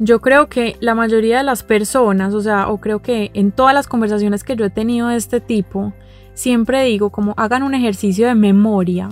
Yo 0.00 0.20
creo 0.20 0.48
que 0.48 0.76
la 0.78 0.94
mayoría 0.94 1.38
de 1.38 1.44
las 1.44 1.64
personas, 1.64 2.32
o 2.32 2.40
sea, 2.40 2.68
o 2.68 2.78
creo 2.78 3.00
que 3.00 3.30
en 3.34 3.50
todas 3.50 3.74
las 3.74 3.88
conversaciones 3.88 4.44
que 4.44 4.54
yo 4.54 4.64
he 4.64 4.70
tenido 4.70 5.08
de 5.08 5.16
este 5.16 5.40
tipo, 5.40 5.92
siempre 6.34 6.84
digo 6.84 7.10
como 7.10 7.34
hagan 7.36 7.64
un 7.64 7.74
ejercicio 7.74 8.28
de 8.28 8.36
memoria 8.36 9.08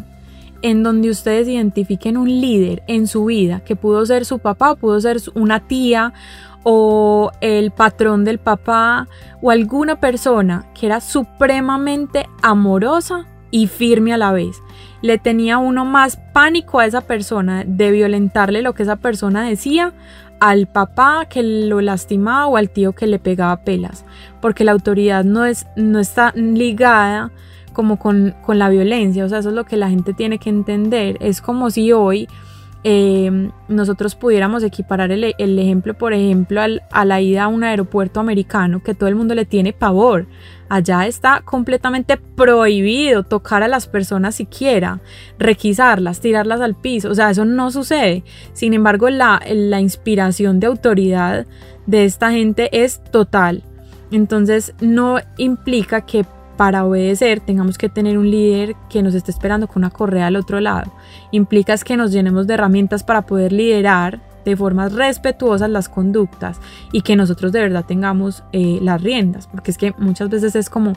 en 0.62 0.82
donde 0.82 1.10
ustedes 1.10 1.48
identifiquen 1.48 2.16
un 2.16 2.28
líder 2.28 2.82
en 2.86 3.08
su 3.08 3.24
vida, 3.24 3.60
que 3.60 3.76
pudo 3.76 4.06
ser 4.06 4.24
su 4.24 4.38
papá, 4.38 4.76
pudo 4.76 5.00
ser 5.00 5.18
una 5.34 5.66
tía 5.66 6.12
o 6.68 7.30
el 7.40 7.70
patrón 7.70 8.24
del 8.24 8.40
papá 8.40 9.06
o 9.40 9.52
alguna 9.52 10.00
persona 10.00 10.66
que 10.74 10.86
era 10.86 11.00
supremamente 11.00 12.26
amorosa 12.42 13.24
y 13.52 13.68
firme 13.68 14.12
a 14.12 14.16
la 14.16 14.32
vez. 14.32 14.60
Le 15.00 15.16
tenía 15.18 15.58
uno 15.58 15.84
más 15.84 16.16
pánico 16.32 16.80
a 16.80 16.86
esa 16.86 17.02
persona 17.02 17.62
de 17.64 17.92
violentarle 17.92 18.62
lo 18.62 18.74
que 18.74 18.82
esa 18.82 18.96
persona 18.96 19.44
decía 19.44 19.92
al 20.40 20.66
papá 20.66 21.26
que 21.30 21.44
lo 21.44 21.80
lastimaba 21.80 22.48
o 22.48 22.56
al 22.56 22.70
tío 22.70 22.94
que 22.94 23.06
le 23.06 23.20
pegaba 23.20 23.58
pelas, 23.58 24.04
porque 24.40 24.64
la 24.64 24.72
autoridad 24.72 25.22
no, 25.22 25.44
es, 25.44 25.68
no 25.76 26.00
está 26.00 26.32
ligada 26.34 27.30
como 27.74 27.96
con, 27.96 28.34
con 28.44 28.58
la 28.58 28.70
violencia, 28.70 29.24
o 29.24 29.28
sea, 29.28 29.38
eso 29.38 29.50
es 29.50 29.54
lo 29.54 29.66
que 29.66 29.76
la 29.76 29.88
gente 29.88 30.14
tiene 30.14 30.40
que 30.40 30.50
entender. 30.50 31.16
Es 31.20 31.40
como 31.40 31.70
si 31.70 31.92
hoy 31.92 32.26
eh, 32.88 33.50
nosotros 33.66 34.14
pudiéramos 34.14 34.62
equiparar 34.62 35.10
el, 35.10 35.24
ejemplo, 35.58 35.94
por 35.94 36.12
ejemplo, 36.12 36.60
a 36.60 37.04
la 37.04 37.20
ida 37.20 37.42
a 37.42 37.48
un 37.48 37.64
aeropuerto 37.64 38.20
americano 38.20 38.80
que 38.80 38.94
todo 38.94 39.08
el 39.08 39.16
mundo 39.16 39.34
le 39.34 39.44
tiene 39.44 39.72
pavor. 39.72 40.26
Allá 40.68 41.04
está 41.08 41.42
completamente 41.44 42.16
prohibido 42.16 43.24
tocar 43.24 43.64
a 43.64 43.68
las 43.68 43.88
personas 43.88 44.36
siquiera, 44.36 45.00
requisarlas, 45.36 46.20
tirarlas 46.20 46.60
al 46.60 46.76
piso. 46.76 47.10
O 47.10 47.14
sea, 47.16 47.28
eso 47.28 47.44
no 47.44 47.72
sucede. 47.72 48.22
Sin 48.52 48.72
embargo, 48.72 49.10
la, 49.10 49.42
la 49.48 49.80
inspiración 49.80 50.60
de 50.60 50.68
autoridad 50.68 51.44
de 51.86 52.04
esta 52.04 52.30
gente 52.30 52.84
es 52.84 53.02
total. 53.10 53.64
Entonces 54.12 54.74
no 54.80 55.18
implica 55.38 56.02
que 56.02 56.24
para 56.56 56.84
obedecer 56.84 57.40
tengamos 57.40 57.78
que 57.78 57.88
tener 57.88 58.18
un 58.18 58.30
líder 58.30 58.76
que 58.88 59.02
nos 59.02 59.14
esté 59.14 59.30
esperando 59.30 59.68
con 59.68 59.82
una 59.82 59.90
correa 59.90 60.26
al 60.26 60.36
otro 60.36 60.60
lado. 60.60 60.92
Implica 61.30 61.76
que 61.78 61.96
nos 61.96 62.12
llenemos 62.12 62.46
de 62.46 62.54
herramientas 62.54 63.02
para 63.04 63.22
poder 63.22 63.52
liderar 63.52 64.20
de 64.44 64.56
formas 64.56 64.92
respetuosas 64.92 65.68
las 65.68 65.88
conductas 65.88 66.60
y 66.92 67.02
que 67.02 67.16
nosotros 67.16 67.52
de 67.52 67.60
verdad 67.60 67.84
tengamos 67.84 68.44
eh, 68.52 68.78
las 68.80 69.02
riendas, 69.02 69.48
porque 69.48 69.72
es 69.72 69.78
que 69.78 69.92
muchas 69.98 70.30
veces 70.30 70.54
es 70.54 70.70
como, 70.70 70.92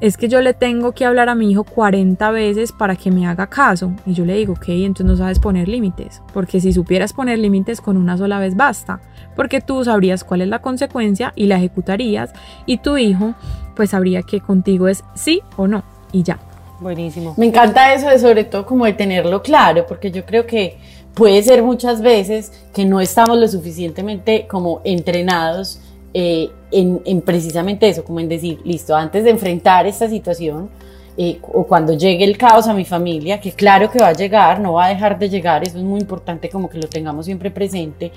es 0.00 0.16
que 0.16 0.28
yo 0.28 0.40
le 0.40 0.54
tengo 0.54 0.92
que 0.92 1.04
hablar 1.04 1.28
a 1.28 1.34
mi 1.34 1.50
hijo 1.50 1.64
40 1.64 2.30
veces 2.30 2.72
para 2.72 2.96
que 2.96 3.10
me 3.10 3.26
haga 3.26 3.48
caso. 3.48 3.92
Y 4.06 4.14
yo 4.14 4.24
le 4.24 4.36
digo, 4.36 4.54
ok, 4.54 4.68
entonces 4.68 5.06
no 5.06 5.16
sabes 5.16 5.38
poner 5.38 5.68
límites, 5.68 6.22
porque 6.32 6.60
si 6.60 6.72
supieras 6.72 7.12
poner 7.12 7.38
límites 7.38 7.82
con 7.82 7.98
una 7.98 8.16
sola 8.16 8.38
vez 8.38 8.56
basta, 8.56 9.00
porque 9.36 9.60
tú 9.60 9.84
sabrías 9.84 10.24
cuál 10.24 10.40
es 10.40 10.48
la 10.48 10.62
consecuencia 10.62 11.34
y 11.36 11.46
la 11.46 11.56
ejecutarías 11.56 12.32
y 12.64 12.78
tu 12.78 12.96
hijo 12.96 13.34
pues 13.78 13.90
sabría 13.90 14.22
que 14.22 14.40
contigo 14.40 14.88
es 14.88 15.04
sí 15.14 15.40
o 15.56 15.68
no 15.68 15.84
y 16.10 16.24
ya. 16.24 16.40
Buenísimo. 16.80 17.34
Me 17.36 17.46
encanta 17.46 17.94
eso 17.94 18.08
de 18.08 18.18
sobre 18.18 18.42
todo 18.42 18.66
como 18.66 18.86
de 18.86 18.92
tenerlo 18.92 19.40
claro, 19.40 19.86
porque 19.86 20.10
yo 20.10 20.26
creo 20.26 20.48
que 20.48 20.78
puede 21.14 21.40
ser 21.44 21.62
muchas 21.62 22.02
veces 22.02 22.52
que 22.74 22.84
no 22.84 23.00
estamos 23.00 23.38
lo 23.38 23.46
suficientemente 23.46 24.48
como 24.48 24.80
entrenados 24.82 25.78
eh, 26.12 26.50
en, 26.72 27.00
en, 27.04 27.20
precisamente 27.20 27.88
eso, 27.88 28.02
como 28.02 28.18
en 28.18 28.28
decir, 28.28 28.58
listo, 28.64 28.96
antes 28.96 29.22
de 29.22 29.30
enfrentar 29.30 29.86
esta 29.86 30.08
situación 30.08 30.68
eh, 31.16 31.38
o 31.42 31.64
cuando 31.64 31.92
llegue 31.92 32.24
el 32.24 32.36
caos 32.36 32.66
a 32.66 32.74
mi 32.74 32.84
familia, 32.84 33.40
que 33.40 33.52
claro 33.52 33.90
que 33.92 34.00
va 34.00 34.08
a 34.08 34.12
llegar, 34.12 34.58
no 34.58 34.72
va 34.72 34.86
a 34.86 34.88
dejar 34.88 35.20
de 35.20 35.28
llegar, 35.28 35.62
eso 35.62 35.78
es 35.78 35.84
muy 35.84 36.00
importante 36.00 36.48
como 36.48 36.68
que 36.68 36.78
lo 36.78 36.88
tengamos 36.88 37.26
siempre 37.26 37.52
presente, 37.52 38.10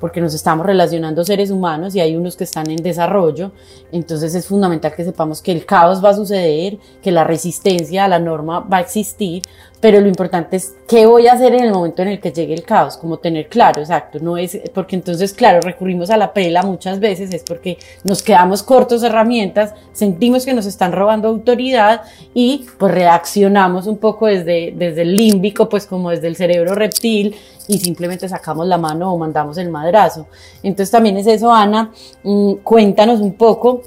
porque 0.00 0.20
nos 0.20 0.34
estamos 0.34 0.66
relacionando 0.66 1.24
seres 1.24 1.50
humanos 1.50 1.94
y 1.94 2.00
hay 2.00 2.16
unos 2.16 2.36
que 2.36 2.44
están 2.44 2.70
en 2.70 2.76
desarrollo, 2.76 3.52
entonces 3.92 4.34
es 4.34 4.46
fundamental 4.46 4.94
que 4.94 5.04
sepamos 5.04 5.40
que 5.40 5.52
el 5.52 5.64
caos 5.64 6.04
va 6.04 6.10
a 6.10 6.14
suceder, 6.14 6.78
que 7.02 7.12
la 7.12 7.24
resistencia 7.24 8.04
a 8.04 8.08
la 8.08 8.18
norma 8.18 8.60
va 8.60 8.78
a 8.78 8.80
existir, 8.80 9.42
pero 9.84 10.00
lo 10.00 10.08
importante 10.08 10.56
es 10.56 10.74
qué 10.88 11.04
voy 11.04 11.26
a 11.26 11.34
hacer 11.34 11.52
en 11.54 11.64
el 11.64 11.70
momento 11.70 12.00
en 12.00 12.08
el 12.08 12.18
que 12.18 12.32
llegue 12.32 12.54
el 12.54 12.62
caos, 12.62 12.96
como 12.96 13.18
tener 13.18 13.48
claro, 13.48 13.82
exacto, 13.82 14.18
no 14.18 14.38
es, 14.38 14.58
porque 14.72 14.96
entonces, 14.96 15.34
claro, 15.34 15.60
recurrimos 15.60 16.08
a 16.08 16.16
la 16.16 16.32
pela 16.32 16.62
muchas 16.62 17.00
veces, 17.00 17.34
es 17.34 17.42
porque 17.42 17.76
nos 18.02 18.22
quedamos 18.22 18.62
cortos 18.62 19.02
de 19.02 19.08
herramientas, 19.08 19.74
sentimos 19.92 20.46
que 20.46 20.54
nos 20.54 20.64
están 20.64 20.92
robando 20.92 21.28
autoridad 21.28 22.00
y 22.32 22.64
pues 22.78 22.94
reaccionamos 22.94 23.86
un 23.86 23.98
poco 23.98 24.26
desde, 24.26 24.72
desde 24.74 25.02
el 25.02 25.16
límbico, 25.16 25.68
pues 25.68 25.84
como 25.86 26.08
desde 26.08 26.28
el 26.28 26.36
cerebro 26.36 26.74
reptil 26.74 27.36
y 27.68 27.78
simplemente 27.78 28.28
sacamos 28.28 28.66
la 28.66 28.78
mano 28.78 29.12
o 29.12 29.18
mandamos 29.18 29.58
el 29.58 29.70
madrazo. 29.70 30.26
Entonces 30.62 30.90
también 30.90 31.16
es 31.16 31.26
eso, 31.26 31.52
Ana, 31.52 31.92
mm, 32.22 32.54
cuéntanos 32.62 33.20
un 33.20 33.34
poco 33.34 33.82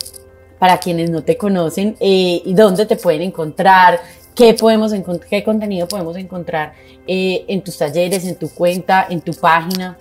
para 0.60 0.78
quienes 0.78 1.10
no 1.10 1.24
te 1.24 1.38
conocen 1.38 1.96
eh, 2.00 2.42
y 2.44 2.54
dónde 2.54 2.86
te 2.86 2.96
pueden 2.96 3.22
encontrar, 3.22 4.00
qué 4.36 4.54
podemos 4.54 4.94
qué 5.30 5.44
contenido 5.44 5.88
podemos 5.88 6.18
encontrar 6.18 6.74
eh, 7.08 7.46
en 7.48 7.64
tus 7.64 7.78
talleres, 7.78 8.26
en 8.26 8.36
tu 8.36 8.50
cuenta, 8.50 9.08
en 9.10 9.22
tu 9.22 9.34
página. 9.34 9.98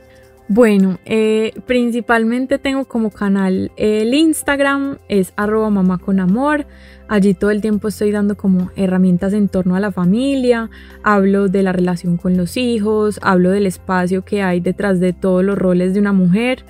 Bueno, 0.48 0.98
eh, 1.04 1.52
principalmente 1.66 2.58
tengo 2.58 2.84
como 2.84 3.10
canal 3.10 3.72
el 3.76 4.14
Instagram, 4.14 4.98
es 5.08 5.32
arroba 5.36 5.70
mamá 5.70 5.98
con 5.98 6.20
amor. 6.20 6.66
Allí 7.08 7.34
todo 7.34 7.52
el 7.52 7.60
tiempo 7.60 7.86
estoy 7.86 8.10
dando 8.10 8.36
como 8.36 8.70
herramientas 8.74 9.32
en 9.32 9.48
torno 9.48 9.76
a 9.76 9.80
la 9.80 9.92
familia, 9.92 10.70
hablo 11.04 11.46
de 11.46 11.62
la 11.62 11.70
relación 11.70 12.16
con 12.16 12.36
los 12.36 12.56
hijos, 12.56 13.20
hablo 13.22 13.50
del 13.50 13.66
espacio 13.66 14.24
que 14.24 14.42
hay 14.42 14.58
detrás 14.58 14.98
de 14.98 15.12
todos 15.12 15.44
los 15.44 15.56
roles 15.56 15.94
de 15.94 16.00
una 16.00 16.12
mujer, 16.12 16.64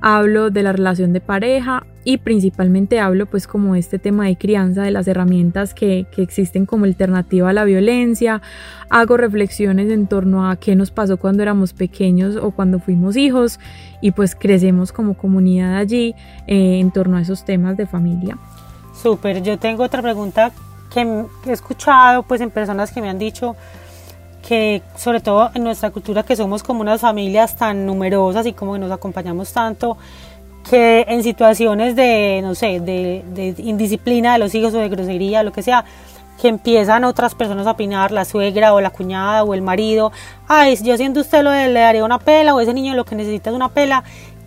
hablo 0.00 0.50
de 0.50 0.62
la 0.62 0.70
relación 0.70 1.12
de 1.12 1.20
pareja 1.20 1.86
y 2.04 2.18
principalmente 2.18 3.00
hablo 3.00 3.26
pues 3.26 3.48
como 3.48 3.74
este 3.74 3.98
tema 3.98 4.26
de 4.26 4.36
crianza, 4.36 4.84
de 4.84 4.92
las 4.92 5.08
herramientas 5.08 5.74
que, 5.74 6.06
que 6.14 6.22
existen 6.22 6.66
como 6.66 6.84
alternativa 6.84 7.50
a 7.50 7.52
la 7.52 7.64
violencia, 7.64 8.42
hago 8.90 9.16
reflexiones 9.16 9.90
en 9.90 10.06
torno 10.06 10.48
a 10.48 10.54
qué 10.54 10.76
nos 10.76 10.92
pasó 10.92 11.16
cuando 11.16 11.42
éramos 11.42 11.72
pequeños 11.72 12.36
o 12.36 12.52
cuando 12.52 12.78
fuimos 12.78 13.16
hijos 13.16 13.58
y 14.00 14.12
pues 14.12 14.36
crecemos 14.36 14.92
como 14.92 15.14
comunidad 15.14 15.76
allí 15.78 16.14
eh, 16.46 16.78
en 16.78 16.92
torno 16.92 17.16
a 17.16 17.22
esos 17.22 17.44
temas 17.44 17.76
de 17.76 17.86
familia. 17.86 18.38
Súper, 19.02 19.42
yo 19.42 19.58
tengo 19.58 19.84
otra 19.84 20.02
pregunta 20.02 20.52
que 20.92 21.00
he 21.46 21.52
escuchado 21.52 22.22
pues 22.24 22.40
en 22.40 22.50
personas 22.50 22.90
que 22.90 23.00
me 23.00 23.08
han 23.08 23.18
dicho 23.18 23.56
que 24.46 24.82
sobre 24.96 25.20
todo 25.20 25.50
en 25.54 25.64
nuestra 25.64 25.90
cultura 25.90 26.22
que 26.22 26.36
somos 26.36 26.62
como 26.62 26.80
unas 26.80 27.00
familias 27.00 27.56
tan 27.56 27.86
numerosas 27.86 28.46
y 28.46 28.52
como 28.52 28.72
que 28.74 28.78
nos 28.78 28.90
acompañamos 28.90 29.52
tanto, 29.52 29.96
que 30.68 31.06
en 31.08 31.22
situaciones 31.22 31.96
de, 31.96 32.40
no 32.42 32.54
sé, 32.54 32.80
de, 32.80 33.54
indisciplina 33.58 34.34
de 34.34 34.38
los 34.38 34.54
hijos 34.54 34.74
o 34.74 34.78
de 34.78 34.88
grosería, 34.88 35.42
lo 35.42 35.52
que 35.52 35.62
sea, 35.62 35.84
que 36.40 36.48
empiezan 36.48 37.04
otras 37.04 37.34
personas 37.34 37.66
a 37.66 37.72
opinar, 37.72 38.12
la 38.12 38.24
suegra 38.24 38.74
o 38.74 38.80
la 38.80 38.90
cuñada 38.90 39.44
o 39.44 39.54
el 39.54 39.62
marido, 39.62 40.10
ay, 40.48 40.76
yo 40.82 40.96
siento 40.96 41.20
usted 41.20 41.42
lo 41.42 41.50
de 41.50 41.68
le 41.68 41.80
daría 41.80 42.04
una 42.04 42.18
pela 42.18 42.54
o 42.54 42.60
ese 42.60 42.74
niño 42.74 42.94
lo 42.94 43.04
que 43.04 43.14
necesita 43.14 43.50
es 43.50 43.56
una 43.56 43.68
pela, 43.68 44.04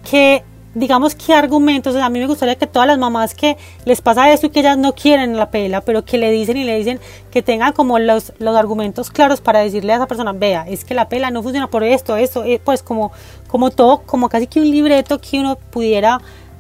que 0.10 0.44
digamos, 0.76 1.16
qué 1.16 1.34
argumentos, 1.34 1.96
a 1.96 2.10
mí 2.10 2.20
me 2.20 2.28
gustaría 2.28 2.56
que 2.56 2.68
todas 2.68 2.88
las 2.88 2.98
mamás 2.98 3.36
que 3.36 3.58
les 3.86 4.02
pasa 4.02 4.32
esto 4.32 4.48
y 4.48 4.50
que 4.50 4.62
ellas 4.62 4.78
no 4.78 4.94
quieren 4.94 5.38
la 5.38 5.52
pela, 5.52 5.82
pero 5.82 6.04
que 6.04 6.18
le 6.18 6.32
dicen 6.32 6.58
y 6.58 6.64
le 6.64 6.78
dicen 6.78 7.00
que 7.32 7.42
tengan 7.42 7.74
como 7.74 8.00
los, 8.00 8.34
los 8.40 8.56
argumentos 8.56 9.12
claros 9.12 9.42
para 9.42 9.60
decirle 9.60 9.94
a 9.94 9.98
esa 9.98 10.08
persona, 10.08 10.34
vea, 10.34 10.66
es 10.68 10.84
que 10.84 10.94
la 10.94 11.10
pela 11.10 11.32
no 11.32 11.44
funciona 11.44 11.68
por 11.68 11.84
esto, 11.84 12.18
esto, 12.18 12.44
eh, 12.44 12.60
pues 12.64 12.82
como, 12.82 13.12
como 13.48 13.70
todo, 13.70 14.02
como 14.06 14.30
casi 14.30 14.48
que 14.48 14.60
un 14.60 14.70
libreto 14.70 15.20
que 15.20 15.40
uno 15.40 15.56
pudiera 15.56 16.20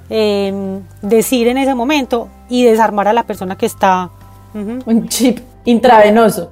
em, 0.09 0.81
decir 1.01 1.47
en 1.47 1.57
ese 1.57 1.73
momento 1.73 2.29
y 2.49 2.63
desarmar 2.63 3.07
a 3.07 3.13
la 3.13 3.23
persona 3.23 3.57
que 3.57 3.65
está... 3.65 4.09
Un 4.53 5.07
chip 5.09 5.39
intravenoso. 5.65 6.49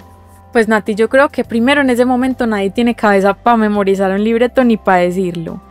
Pues 0.51 0.67
Nati, 0.67 0.95
yo 0.95 1.07
creo 1.07 1.29
que 1.29 1.45
primero 1.45 1.81
en 1.81 1.89
ese 1.89 2.03
momento 2.03 2.45
nadie 2.45 2.71
tiene 2.71 2.93
cabeza 2.93 3.33
para 3.33 3.55
memorizar 3.57 4.11
un 4.11 4.23
libreto 4.23 4.63
ni 4.63 4.75
para 4.75 4.97
decirlo. 4.97 5.61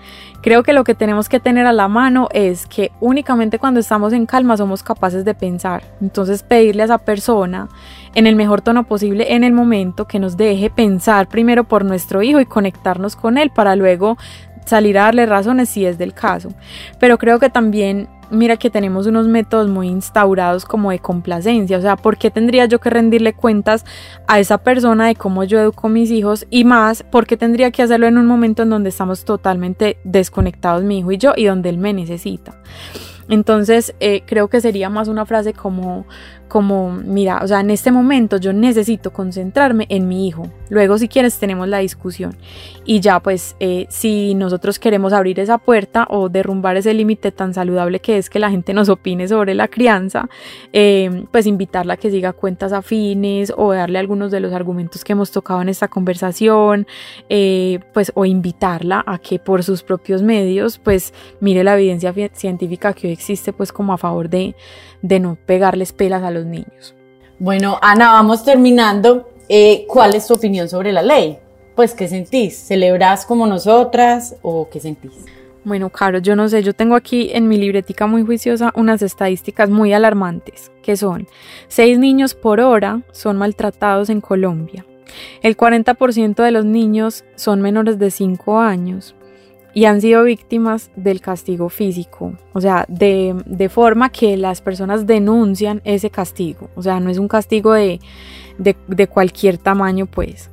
Creo 0.43 0.63
que 0.63 0.73
lo 0.73 0.85
que 0.85 0.95
tenemos 0.95 1.29
que 1.29 1.39
tener 1.39 1.67
a 1.67 1.73
la 1.73 1.89
mano 1.89 2.29
es 2.33 2.67
que 2.67 2.93
únicamente 3.01 3.59
cuando 3.59 3.79
estamos 3.79 4.15
en 4.15 4.25
calma 4.25 4.57
somos 4.57 4.83
capaces 4.83 5.25
de 5.25 5.35
pensar. 5.35 5.83
Entonces 6.01 6.43
pedirle 6.43 6.83
a 6.83 6.85
esa 6.87 6.99
persona 6.99 7.69
en 8.15 8.27
el 8.27 8.37
mejor 8.37 8.63
tono 8.63 8.85
posible 8.85 9.35
en 9.35 9.45
el 9.45 9.53
momento 9.53 10.07
que 10.07 10.19
nos 10.19 10.37
deje 10.39 10.71
pensar 10.71 11.29
primero 11.29 11.65
por 11.65 11.85
nuestro 11.85 12.23
hijo 12.23 12.41
y 12.41 12.47
conectarnos 12.47 13.17
con 13.17 13.37
él 13.37 13.51
para 13.51 13.77
luego 13.77 14.17
salir 14.65 14.99
a 14.99 15.05
darle 15.05 15.27
razones 15.27 15.69
si 15.69 15.85
es 15.85 15.99
del 15.99 16.15
caso. 16.15 16.51
Pero 16.99 17.19
creo 17.19 17.39
que 17.39 17.51
también 17.51 18.09
mira 18.31 18.57
que 18.57 18.71
tenemos 18.71 19.07
unos 19.07 19.27
métodos 19.27 19.69
muy 19.69 19.89
instaurados 19.89 20.65
como 20.65 20.91
de 20.91 20.99
complacencia, 20.99 21.79
o 21.79 21.81
sea, 21.81 21.97
¿por 21.97 22.17
qué 22.17 22.31
tendría 22.31 22.67
yo 22.67 22.81
que 22.81 22.91
rendirle 22.91 23.33
cuentas 23.33 23.85
a 24.27 24.41
esa 24.41 24.59
persona 24.59 25.07
de 25.07 25.15
cómo 25.15 25.45
yo 25.45 25.61
educo 25.61 25.87
a 25.87 25.91
mis 25.91 26.11
hijos 26.11 26.47
y 26.51 26.65
más, 26.65 27.03
por 27.03 27.27
qué 27.27 27.37
tendría 27.37 27.71
que 27.71 27.83
hacerlo 27.83 28.07
en 28.07 28.19
un 28.19 28.27
momento 28.27 28.63
en 28.63 28.71
donde 28.71 28.89
estamos 28.89 29.25
totalmente 29.25 29.99
desconectados 30.05 30.83
mi 30.83 30.99
hijo 30.99 31.13
y 31.13 31.19
yo 31.19 31.33
y 31.37 31.45
donde 31.45 31.69
él 31.69 31.79
me 31.79 31.93
necesita? 31.93 32.57
Entonces, 33.29 33.95
eh, 34.01 34.23
creo 34.27 34.49
que 34.49 34.61
sería 34.61 34.91
más 34.91 35.07
una 35.07 35.25
frase 35.25 35.53
como, 35.53 36.05
como, 36.51 36.91
mira, 36.93 37.41
o 37.43 37.49
sea, 37.49 37.61
en 37.61 37.71
este 37.71 37.91
momento 37.93 38.37
yo 38.37 38.53
necesito 38.53 39.13
concentrarme 39.13 39.87
en 39.89 40.09
mi 40.09 40.29
hijo. 40.29 40.51
Luego, 40.69 40.99
si 40.99 41.09
quieres, 41.09 41.39
tenemos 41.39 41.69
la 41.69 41.79
discusión. 41.79 42.37
Y 42.85 43.01
ya, 43.01 43.21
pues, 43.21 43.57
eh, 43.61 43.87
si 43.89 44.35
nosotros 44.35 44.79
queremos 44.79 45.13
abrir 45.13 45.41
esa 45.41 45.59
puerta 45.59 46.07
o 46.11 46.29
derrumbar 46.29 46.77
ese 46.77 46.93
límite 46.93 47.33
tan 47.33 47.55
saludable 47.55 48.01
que 48.01 48.19
es 48.19 48.29
que 48.29 48.39
la 48.39 48.51
gente 48.51 48.75
nos 48.75 48.89
opine 48.89 49.29
sobre 49.29 49.55
la 49.55 49.69
crianza, 49.69 50.29
eh, 50.73 51.25
pues 51.31 51.47
invitarla 51.47 51.95
a 51.95 51.97
que 51.97 52.11
siga 52.11 52.33
cuentas 52.33 52.73
afines 52.73 53.53
o 53.57 53.73
darle 53.73 53.99
algunos 53.99 54.31
de 54.31 54.41
los 54.41 54.53
argumentos 54.53 55.05
que 55.05 55.13
hemos 55.13 55.31
tocado 55.31 55.63
en 55.63 55.69
esta 55.69 55.89
conversación, 55.89 56.87
eh, 57.29 57.79
pues, 57.95 58.11
o 58.15 58.25
invitarla 58.25 59.05
a 59.07 59.19
que 59.19 59.39
por 59.39 59.63
sus 59.63 59.83
propios 59.83 60.23
medios, 60.23 60.79
pues, 60.79 61.15
mire 61.41 61.63
la 61.63 61.75
evidencia 61.75 62.13
científica 62.33 62.93
que 62.93 63.07
hoy 63.07 63.13
existe, 63.13 63.53
pues, 63.53 63.73
como 63.73 63.93
a 63.93 63.99
favor 63.99 64.29
de, 64.29 64.57
de 65.03 65.21
no 65.21 65.37
pegarles 65.47 65.93
pelas 65.93 66.23
a 66.23 66.31
los 66.31 66.47
niños. 66.47 66.95
Bueno, 67.39 67.79
Ana, 67.81 68.13
vamos 68.13 68.45
terminando. 68.45 69.31
Eh, 69.49 69.87
¿Cuál 69.89 70.15
es 70.15 70.27
tu 70.27 70.35
opinión 70.35 70.69
sobre 70.69 70.93
la 70.93 71.03
ley? 71.03 71.39
Pues, 71.75 71.95
¿qué 71.95 72.09
sentís? 72.09 72.57
¿Celebras 72.57 73.25
como 73.25 73.47
nosotras 73.47 74.37
o 74.43 74.69
qué 74.71 74.81
sentís? 74.81 75.13
Bueno, 75.65 75.91
Caro, 75.91 76.19
yo 76.19 76.37
no 76.37 76.49
sé, 76.49 76.63
yo 76.63 76.73
tengo 76.73 76.95
aquí 76.95 77.31
en 77.33 77.47
mi 77.47 77.59
libretica 77.59 78.07
muy 78.07 78.25
juiciosa 78.25 78.73
unas 78.75 79.03
estadísticas 79.03 79.69
muy 79.69 79.93
alarmantes, 79.93 80.71
que 80.83 80.97
son 80.97 81.27
seis 81.69 81.99
niños 81.99 82.35
por 82.35 82.61
hora 82.61 83.03
son 83.13 83.37
maltratados 83.37 84.09
en 84.09 84.21
Colombia. 84.23 84.87
El 85.43 85.57
40% 85.57 86.43
de 86.43 86.51
los 86.51 86.65
niños 86.65 87.25
son 87.35 87.61
menores 87.61 87.99
de 87.99 88.11
5 88.11 88.59
años 88.59 89.15
y 89.75 89.85
han 89.85 90.01
sido 90.01 90.25
víctimas 90.25 90.91
del 90.97 91.21
castigo 91.21 91.69
físico, 91.69 92.35
o 92.53 92.61
sea, 92.61 92.87
de, 92.89 93.37
de, 93.47 93.69
forma 93.69 94.11
que 94.11 94.37
las 94.37 94.61
personas 94.61 95.07
denuncian 95.07 95.81
ese 95.85 96.11
castigo, 96.11 96.71
o 96.75 96.83
sea, 96.83 97.01
no 97.01 97.11
es 97.11 97.19
un 97.19 97.29
castigo 97.29 97.73
de, 97.73 98.01
de, 98.59 98.77
de 98.89 99.07
cualquier 99.07 99.59
tamaño, 99.59 100.07
pues. 100.07 100.51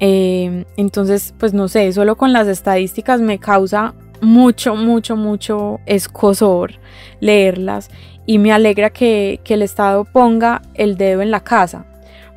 Eh, 0.00 0.64
entonces, 0.76 1.34
pues 1.38 1.52
no 1.52 1.68
sé, 1.68 1.92
solo 1.92 2.16
con 2.16 2.32
las 2.32 2.46
estadísticas 2.46 3.20
me 3.20 3.38
causa 3.38 3.94
mucho, 4.20 4.76
mucho, 4.76 5.16
mucho 5.16 5.80
escosor 5.86 6.72
leerlas 7.20 7.90
y 8.26 8.38
me 8.38 8.52
alegra 8.52 8.90
que, 8.90 9.40
que 9.44 9.54
el 9.54 9.62
Estado 9.62 10.04
ponga 10.04 10.62
el 10.74 10.96
dedo 10.96 11.22
en 11.22 11.30
la 11.30 11.40
casa. 11.40 11.86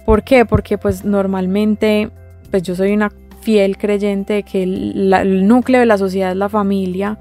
¿Por 0.05 0.23
qué? 0.23 0.45
Porque 0.45 0.77
pues 0.77 1.05
normalmente, 1.05 2.09
pues 2.49 2.63
yo 2.63 2.75
soy 2.75 2.93
una 2.93 3.11
fiel 3.41 3.77
creyente 3.77 4.33
de 4.33 4.43
que 4.43 4.63
el, 4.63 5.47
núcleo 5.47 5.79
de 5.79 5.85
la 5.85 5.97
sociedad 5.97 6.31
es 6.31 6.37
la 6.37 6.49
familia 6.49 7.17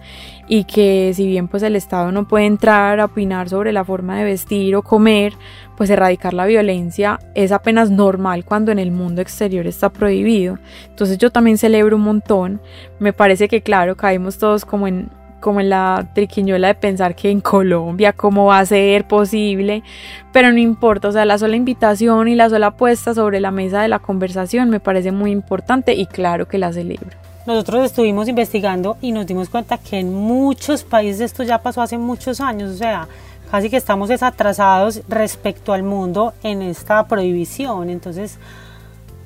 y 0.48 0.64
que 0.64 1.12
si 1.14 1.26
bien 1.26 1.48
pues 1.48 1.62
el 1.62 1.76
Estado 1.76 2.12
no 2.12 2.28
puede 2.28 2.46
entrar 2.46 3.00
a 3.00 3.06
opinar 3.06 3.48
sobre 3.48 3.72
la 3.72 3.84
forma 3.84 4.18
de 4.18 4.24
vestir 4.24 4.76
o 4.76 4.82
comer, 4.82 5.32
pues 5.76 5.90
erradicar 5.90 6.34
la 6.34 6.46
violencia 6.46 7.18
es 7.34 7.52
apenas 7.52 7.90
normal 7.90 8.44
cuando 8.44 8.72
en 8.72 8.78
el 8.78 8.90
mundo 8.90 9.22
exterior 9.22 9.66
está 9.66 9.90
prohibido. 9.90 10.58
Entonces 10.88 11.18
yo 11.18 11.30
también 11.30 11.58
celebro 11.58 11.96
un 11.96 12.02
montón, 12.02 12.60
me 12.98 13.12
parece 13.12 13.48
que 13.48 13.62
claro, 13.62 13.96
caímos 13.96 14.38
todos 14.38 14.64
como 14.64 14.86
en 14.86 15.10
como 15.40 15.60
en 15.60 15.70
la 15.70 16.06
triquiñuela 16.14 16.68
de 16.68 16.74
pensar 16.74 17.14
que 17.16 17.30
en 17.30 17.40
Colombia 17.40 18.12
cómo 18.12 18.46
va 18.46 18.60
a 18.60 18.66
ser 18.66 19.06
posible, 19.06 19.82
pero 20.32 20.52
no 20.52 20.58
importa, 20.58 21.08
o 21.08 21.12
sea, 21.12 21.24
la 21.24 21.38
sola 21.38 21.56
invitación 21.56 22.28
y 22.28 22.34
la 22.34 22.48
sola 22.48 22.70
puesta 22.72 23.14
sobre 23.14 23.40
la 23.40 23.50
mesa 23.50 23.82
de 23.82 23.88
la 23.88 23.98
conversación 23.98 24.70
me 24.70 24.80
parece 24.80 25.12
muy 25.12 25.30
importante 25.30 25.94
y 25.94 26.06
claro 26.06 26.46
que 26.46 26.58
la 26.58 26.72
celebro. 26.72 27.10
Nosotros 27.46 27.86
estuvimos 27.86 28.28
investigando 28.28 28.98
y 29.00 29.12
nos 29.12 29.26
dimos 29.26 29.48
cuenta 29.48 29.78
que 29.78 29.98
en 29.98 30.14
muchos 30.14 30.84
países 30.84 31.22
esto 31.22 31.42
ya 31.42 31.58
pasó 31.58 31.82
hace 31.82 31.98
muchos 31.98 32.40
años, 32.40 32.70
o 32.70 32.76
sea, 32.76 33.08
casi 33.50 33.70
que 33.70 33.76
estamos 33.76 34.08
desatrasados 34.08 35.02
respecto 35.08 35.72
al 35.72 35.82
mundo 35.82 36.34
en 36.42 36.62
esta 36.62 37.08
prohibición, 37.08 37.90
entonces 37.90 38.38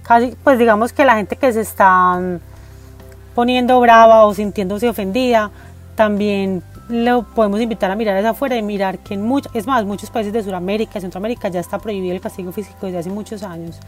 casi 0.02 0.34
pues 0.42 0.58
digamos 0.58 0.92
que 0.92 1.04
la 1.04 1.16
gente 1.16 1.36
que 1.36 1.52
se 1.52 1.60
está 1.60 2.20
poniendo 3.34 3.80
brava 3.80 4.24
o 4.24 4.32
sintiéndose 4.32 4.88
ofendida, 4.88 5.50
también 5.94 6.62
lo 6.88 7.22
podemos 7.22 7.60
invitar 7.60 7.90
a 7.90 7.96
mirar 7.96 8.16
hacia 8.16 8.30
afuera 8.30 8.56
y 8.56 8.62
mirar 8.62 8.98
que 8.98 9.14
en 9.14 9.22
muchos, 9.22 9.54
es 9.54 9.66
más, 9.66 9.84
muchos 9.84 10.10
países 10.10 10.32
de 10.32 10.42
Sudamérica, 10.42 11.00
Centroamérica 11.00 11.48
ya 11.48 11.60
está 11.60 11.78
prohibido 11.78 12.14
el 12.14 12.20
castigo 12.20 12.52
físico 12.52 12.86
desde 12.86 12.98
hace 12.98 13.10
muchos 13.10 13.42
años. 13.42 13.80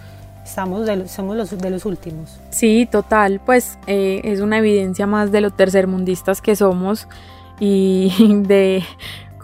Estamos 0.45 0.87
de, 0.87 1.09
somos 1.09 1.37
los, 1.37 1.59
de 1.59 1.71
los 1.71 1.85
últimos. 1.85 2.41
Sí, 2.51 2.89
total, 2.91 3.41
pues 3.45 3.79
eh, 3.87 4.21
es 4.25 4.41
una 4.41 4.59
evidencia 4.59 5.07
más 5.07 5.33
de 5.33 5.41
lo 5.41 5.51
tercermundistas 5.51 6.41
que 6.41 6.55
somos 6.55 7.09
y 7.59 8.13
de 8.47 8.85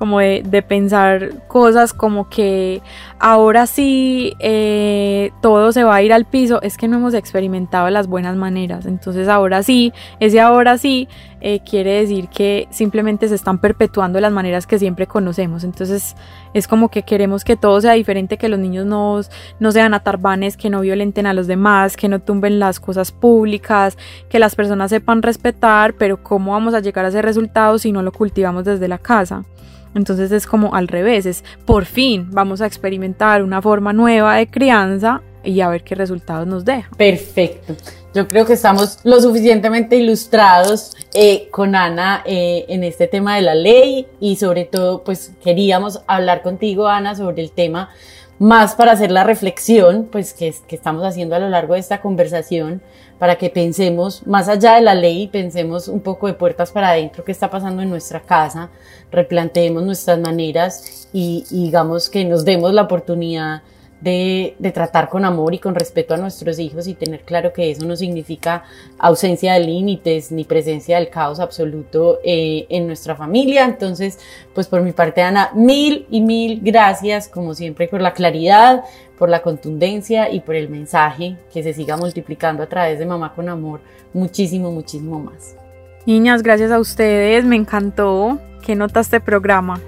como 0.02 0.18
de, 0.18 0.64
pensar 0.66 1.46
cosas 1.46 1.92
como 1.92 2.28
que 2.28 2.82
ahora 3.20 3.68
sí 3.68 4.34
eh, 4.40 5.30
todo 5.40 5.70
se 5.70 5.84
va 5.84 5.94
a 5.94 6.02
ir 6.02 6.12
al 6.12 6.24
piso, 6.24 6.60
es 6.60 6.76
que 6.76 6.88
no 6.88 6.96
hemos 6.96 7.14
experimentado 7.14 7.88
las 7.88 8.08
buenas 8.08 8.34
maneras. 8.34 8.84
Entonces 8.84 9.28
ahora 9.28 9.62
sí, 9.62 9.92
ese 10.18 10.40
ahora 10.40 10.76
sí 10.76 11.06
eh, 11.40 11.60
quiere 11.64 12.00
decir 12.00 12.26
que 12.26 12.66
simplemente 12.70 13.28
se 13.28 13.36
están 13.36 13.58
perpetuando 13.58 14.18
las 14.18 14.32
maneras 14.32 14.66
que 14.66 14.76
siempre 14.76 15.06
conocemos. 15.06 15.62
Entonces 15.62 16.16
es 16.52 16.66
como 16.66 16.88
que 16.88 17.04
queremos 17.04 17.44
que 17.44 17.56
todo 17.56 17.80
sea 17.80 17.92
diferente, 17.92 18.38
que 18.38 18.48
los 18.48 18.58
niños 18.58 18.84
no, 18.84 19.20
no 19.60 19.70
sean 19.70 19.94
atarbanes, 19.94 20.56
que 20.56 20.68
no 20.68 20.80
violenten 20.80 21.26
a 21.26 21.32
los 21.32 21.46
demás, 21.46 21.96
que 21.96 22.08
no 22.08 22.18
tumben 22.18 22.58
las 22.58 22.80
cosas 22.80 23.12
públicas, 23.12 23.96
que 24.28 24.40
las 24.40 24.56
personas 24.56 24.90
sepan 24.90 25.22
respetar, 25.22 25.94
pero 25.94 26.24
¿cómo 26.24 26.50
vamos 26.50 26.74
a 26.74 26.80
llegar 26.80 27.04
a 27.04 27.08
ese 27.08 27.22
resultado 27.22 27.78
si 27.78 27.92
no 27.92 28.02
lo 28.02 28.10
cultivamos 28.10 28.64
desde 28.64 28.88
la 28.88 28.98
casa? 28.98 29.44
Entonces 29.94 30.32
es 30.32 30.46
como 30.46 30.74
al 30.74 30.88
revés, 30.88 31.26
es 31.26 31.44
por 31.64 31.84
fin 31.84 32.28
vamos 32.30 32.60
a 32.60 32.66
experimentar 32.66 33.42
una 33.42 33.60
forma 33.60 33.92
nueva 33.92 34.36
de 34.36 34.46
crianza 34.46 35.22
y 35.44 35.60
a 35.60 35.68
ver 35.68 35.82
qué 35.82 35.94
resultados 35.94 36.46
nos 36.46 36.64
deja. 36.64 36.90
Perfecto. 36.96 37.74
Yo 38.14 38.28
creo 38.28 38.44
que 38.44 38.52
estamos 38.52 38.98
lo 39.04 39.20
suficientemente 39.20 39.96
ilustrados 39.96 40.94
eh, 41.14 41.48
con 41.50 41.74
Ana 41.74 42.22
eh, 42.26 42.66
en 42.68 42.84
este 42.84 43.06
tema 43.06 43.36
de 43.36 43.42
la 43.42 43.54
ley 43.54 44.06
y 44.20 44.36
sobre 44.36 44.64
todo 44.64 45.02
pues 45.02 45.32
queríamos 45.42 46.02
hablar 46.06 46.42
contigo 46.42 46.86
Ana 46.86 47.14
sobre 47.14 47.42
el 47.42 47.52
tema 47.52 47.90
más 48.38 48.74
para 48.74 48.92
hacer 48.92 49.10
la 49.12 49.24
reflexión 49.24 50.08
pues 50.10 50.34
que, 50.34 50.54
que 50.66 50.76
estamos 50.76 51.04
haciendo 51.04 51.36
a 51.36 51.38
lo 51.38 51.48
largo 51.48 51.74
de 51.74 51.80
esta 51.80 52.00
conversación 52.00 52.82
para 53.18 53.36
que 53.36 53.50
pensemos 53.50 54.26
más 54.26 54.48
allá 54.48 54.74
de 54.74 54.80
la 54.80 54.96
ley, 54.96 55.28
pensemos 55.28 55.86
un 55.86 56.00
poco 56.00 56.26
de 56.26 56.34
puertas 56.34 56.72
para 56.72 56.90
adentro, 56.90 57.24
qué 57.24 57.30
está 57.30 57.48
pasando 57.50 57.80
en 57.80 57.88
nuestra 57.88 58.18
casa, 58.18 58.70
replanteemos 59.12 59.82
nuestras 59.82 60.18
maneras 60.18 61.08
y, 61.12 61.44
digamos 61.50 62.08
que 62.08 62.24
nos 62.24 62.44
demos 62.44 62.72
la 62.72 62.82
oportunidad 62.82 63.62
de, 64.00 64.56
tratar 64.74 65.08
con 65.08 65.24
amor 65.24 65.54
y 65.54 65.60
con 65.60 65.76
respeto 65.76 66.14
a 66.14 66.16
nuestros 66.16 66.58
hijos 66.58 66.88
y 66.88 66.94
tener 66.94 67.20
claro 67.20 67.52
que 67.52 67.70
eso 67.70 67.86
no 67.86 67.94
significa 67.94 68.64
ausencia 68.98 69.52
de 69.52 69.60
límites 69.60 70.32
ni 70.32 70.42
presencia 70.42 70.98
del 70.98 71.08
caos 71.08 71.38
absoluto 71.38 72.18
eh, 72.24 72.66
en 72.68 72.88
nuestra 72.88 73.14
familia. 73.14 73.64
Entonces, 73.64 74.18
pues 74.54 74.66
por 74.66 74.82
mi 74.82 74.90
parte, 74.90 75.22
Ana, 75.22 75.50
mil 75.54 76.06
y 76.10 76.20
mil 76.20 76.60
gracias, 76.60 77.28
como 77.28 77.54
siempre, 77.54 77.86
por 77.86 78.00
la 78.00 78.12
claridad, 78.12 78.82
por 79.16 79.28
la 79.28 79.42
contundencia 79.42 80.32
y 80.32 80.40
por 80.40 80.56
el 80.56 80.68
mensaje 80.68 81.36
que 81.52 81.62
se 81.62 81.72
siga 81.72 81.96
multiplicando 81.96 82.64
a 82.64 82.68
través 82.68 82.98
de 82.98 83.06
Mamá 83.06 83.32
con 83.34 83.48
Amor 83.48 83.80
muchísimo, 84.12 84.70
muchísimo 84.70 85.20
más. 85.20 85.61
Niñas, 86.06 86.42
gracias 86.42 86.70
a 86.72 86.80
ustedes, 86.80 87.44
me 87.44 87.56
encantó. 87.56 88.38
¿Qué 88.62 88.74
nota 88.74 89.00
este 89.00 89.20
programa? 89.20 89.80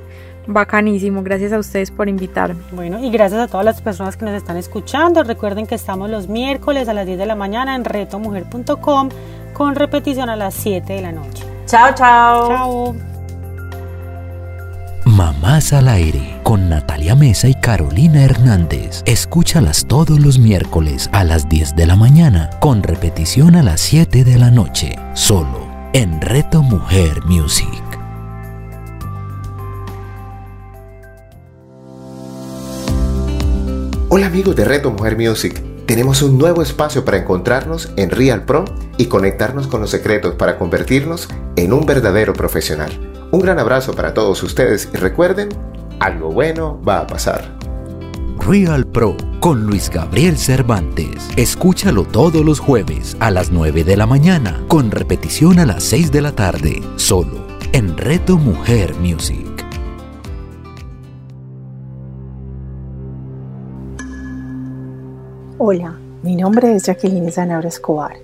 Bacanísimo, 0.46 1.22
gracias 1.22 1.53
a 1.53 1.59
ustedes 1.59 1.90
por 1.90 2.09
invitarme. 2.09 2.61
Bueno, 2.72 3.03
y 3.03 3.11
gracias 3.11 3.40
a 3.40 3.48
todas 3.48 3.64
las 3.64 3.81
personas 3.81 4.16
que 4.16 4.24
nos 4.24 4.35
están 4.35 4.57
escuchando. 4.57 5.24
Recuerden 5.24 5.66
que 5.66 5.74
estamos 5.74 6.11
los 6.11 6.29
miércoles 6.29 6.88
a 6.88 6.94
las 6.94 7.07
10 7.07 7.18
de 7.18 7.27
la 7.27 7.35
mañana 7.35 7.74
en 7.74 7.85
retomujer.com 7.85 9.09
con 9.55 9.74
repetición 9.74 10.29
a 10.29 10.37
las 10.37 10.55
7 10.55 10.92
de 10.92 11.03
la 11.03 11.12
noche. 11.12 11.44
Chao, 11.66 11.94
chao. 11.94 12.48
Chao. 12.48 12.94
Mamás 15.07 15.72
al 15.72 15.88
aire 15.88 16.40
con 16.42 16.68
Natalia 16.68 17.14
Mesa 17.14 17.48
y 17.48 17.55
Carolina 17.55 18.24
Hernández. 18.24 19.03
Escúchalas 19.07 19.87
todos 19.87 20.20
los 20.20 20.38
miércoles 20.38 21.09
a 21.12 21.24
las 21.24 21.48
10 21.48 21.77
de 21.77 21.87
la 21.87 21.96
mañana 21.96 22.50
con 22.61 22.83
repetición 22.83 23.57
a 23.57 23.62
las 23.62 23.81
7 23.81 24.24
de 24.24 24.38
la 24.38 24.50
noche. 24.50 24.96
Solo 25.14 25.73
en 25.94 26.20
Reto 26.20 26.61
Mujer 26.61 27.24
Music. 27.24 27.68
Hola 34.09 34.26
amigos 34.26 34.57
de 34.57 34.64
Reto 34.64 34.90
Mujer 34.90 35.16
Music. 35.16 35.62
Tenemos 35.87 36.20
un 36.22 36.37
nuevo 36.37 36.62
espacio 36.62 37.04
para 37.04 37.18
encontrarnos 37.18 37.92
en 37.96 38.11
Real 38.11 38.44
Pro 38.44 38.64
y 38.96 39.07
conectarnos 39.07 39.68
con 39.68 39.83
los 39.83 39.90
secretos 39.90 40.35
para 40.35 40.59
convertirnos 40.59 41.28
en 41.54 41.72
un 41.72 41.87
verdadero 41.87 42.33
profesional. 42.33 42.90
Un 43.30 43.38
gran 43.38 43.61
abrazo 43.61 43.94
para 43.94 44.14
todos 44.14 44.42
ustedes 44.42 44.88
y 44.92 44.96
recuerden, 44.96 45.50
algo 46.00 46.33
bueno 46.33 46.83
va 46.83 46.98
a 46.98 47.07
pasar. 47.07 47.63
Real 48.46 48.87
Pro 48.87 49.16
con 49.40 49.64
Luis 49.64 49.88
Gabriel 49.88 50.37
Cervantes. 50.37 51.30
Escúchalo 51.35 52.04
todos 52.04 52.44
los 52.44 52.61
jueves 52.61 53.16
a 53.18 53.30
las 53.30 53.50
9 53.50 53.85
de 53.85 53.96
la 53.96 54.04
mañana, 54.04 54.62
con 54.68 54.90
repetición 54.90 55.59
a 55.59 55.64
las 55.64 55.83
6 55.85 56.12
de 56.12 56.20
la 56.20 56.33
tarde, 56.33 56.83
solo 56.96 57.46
en 57.72 57.96
Reto 57.96 58.37
Mujer 58.37 58.94
Music. 58.96 59.46
Hola, 65.57 65.98
mi 66.22 66.37
nombre 66.37 66.74
es 66.74 66.85
Jacqueline 66.85 67.33
Zanabra 67.33 67.68
Escobar. 67.68 68.23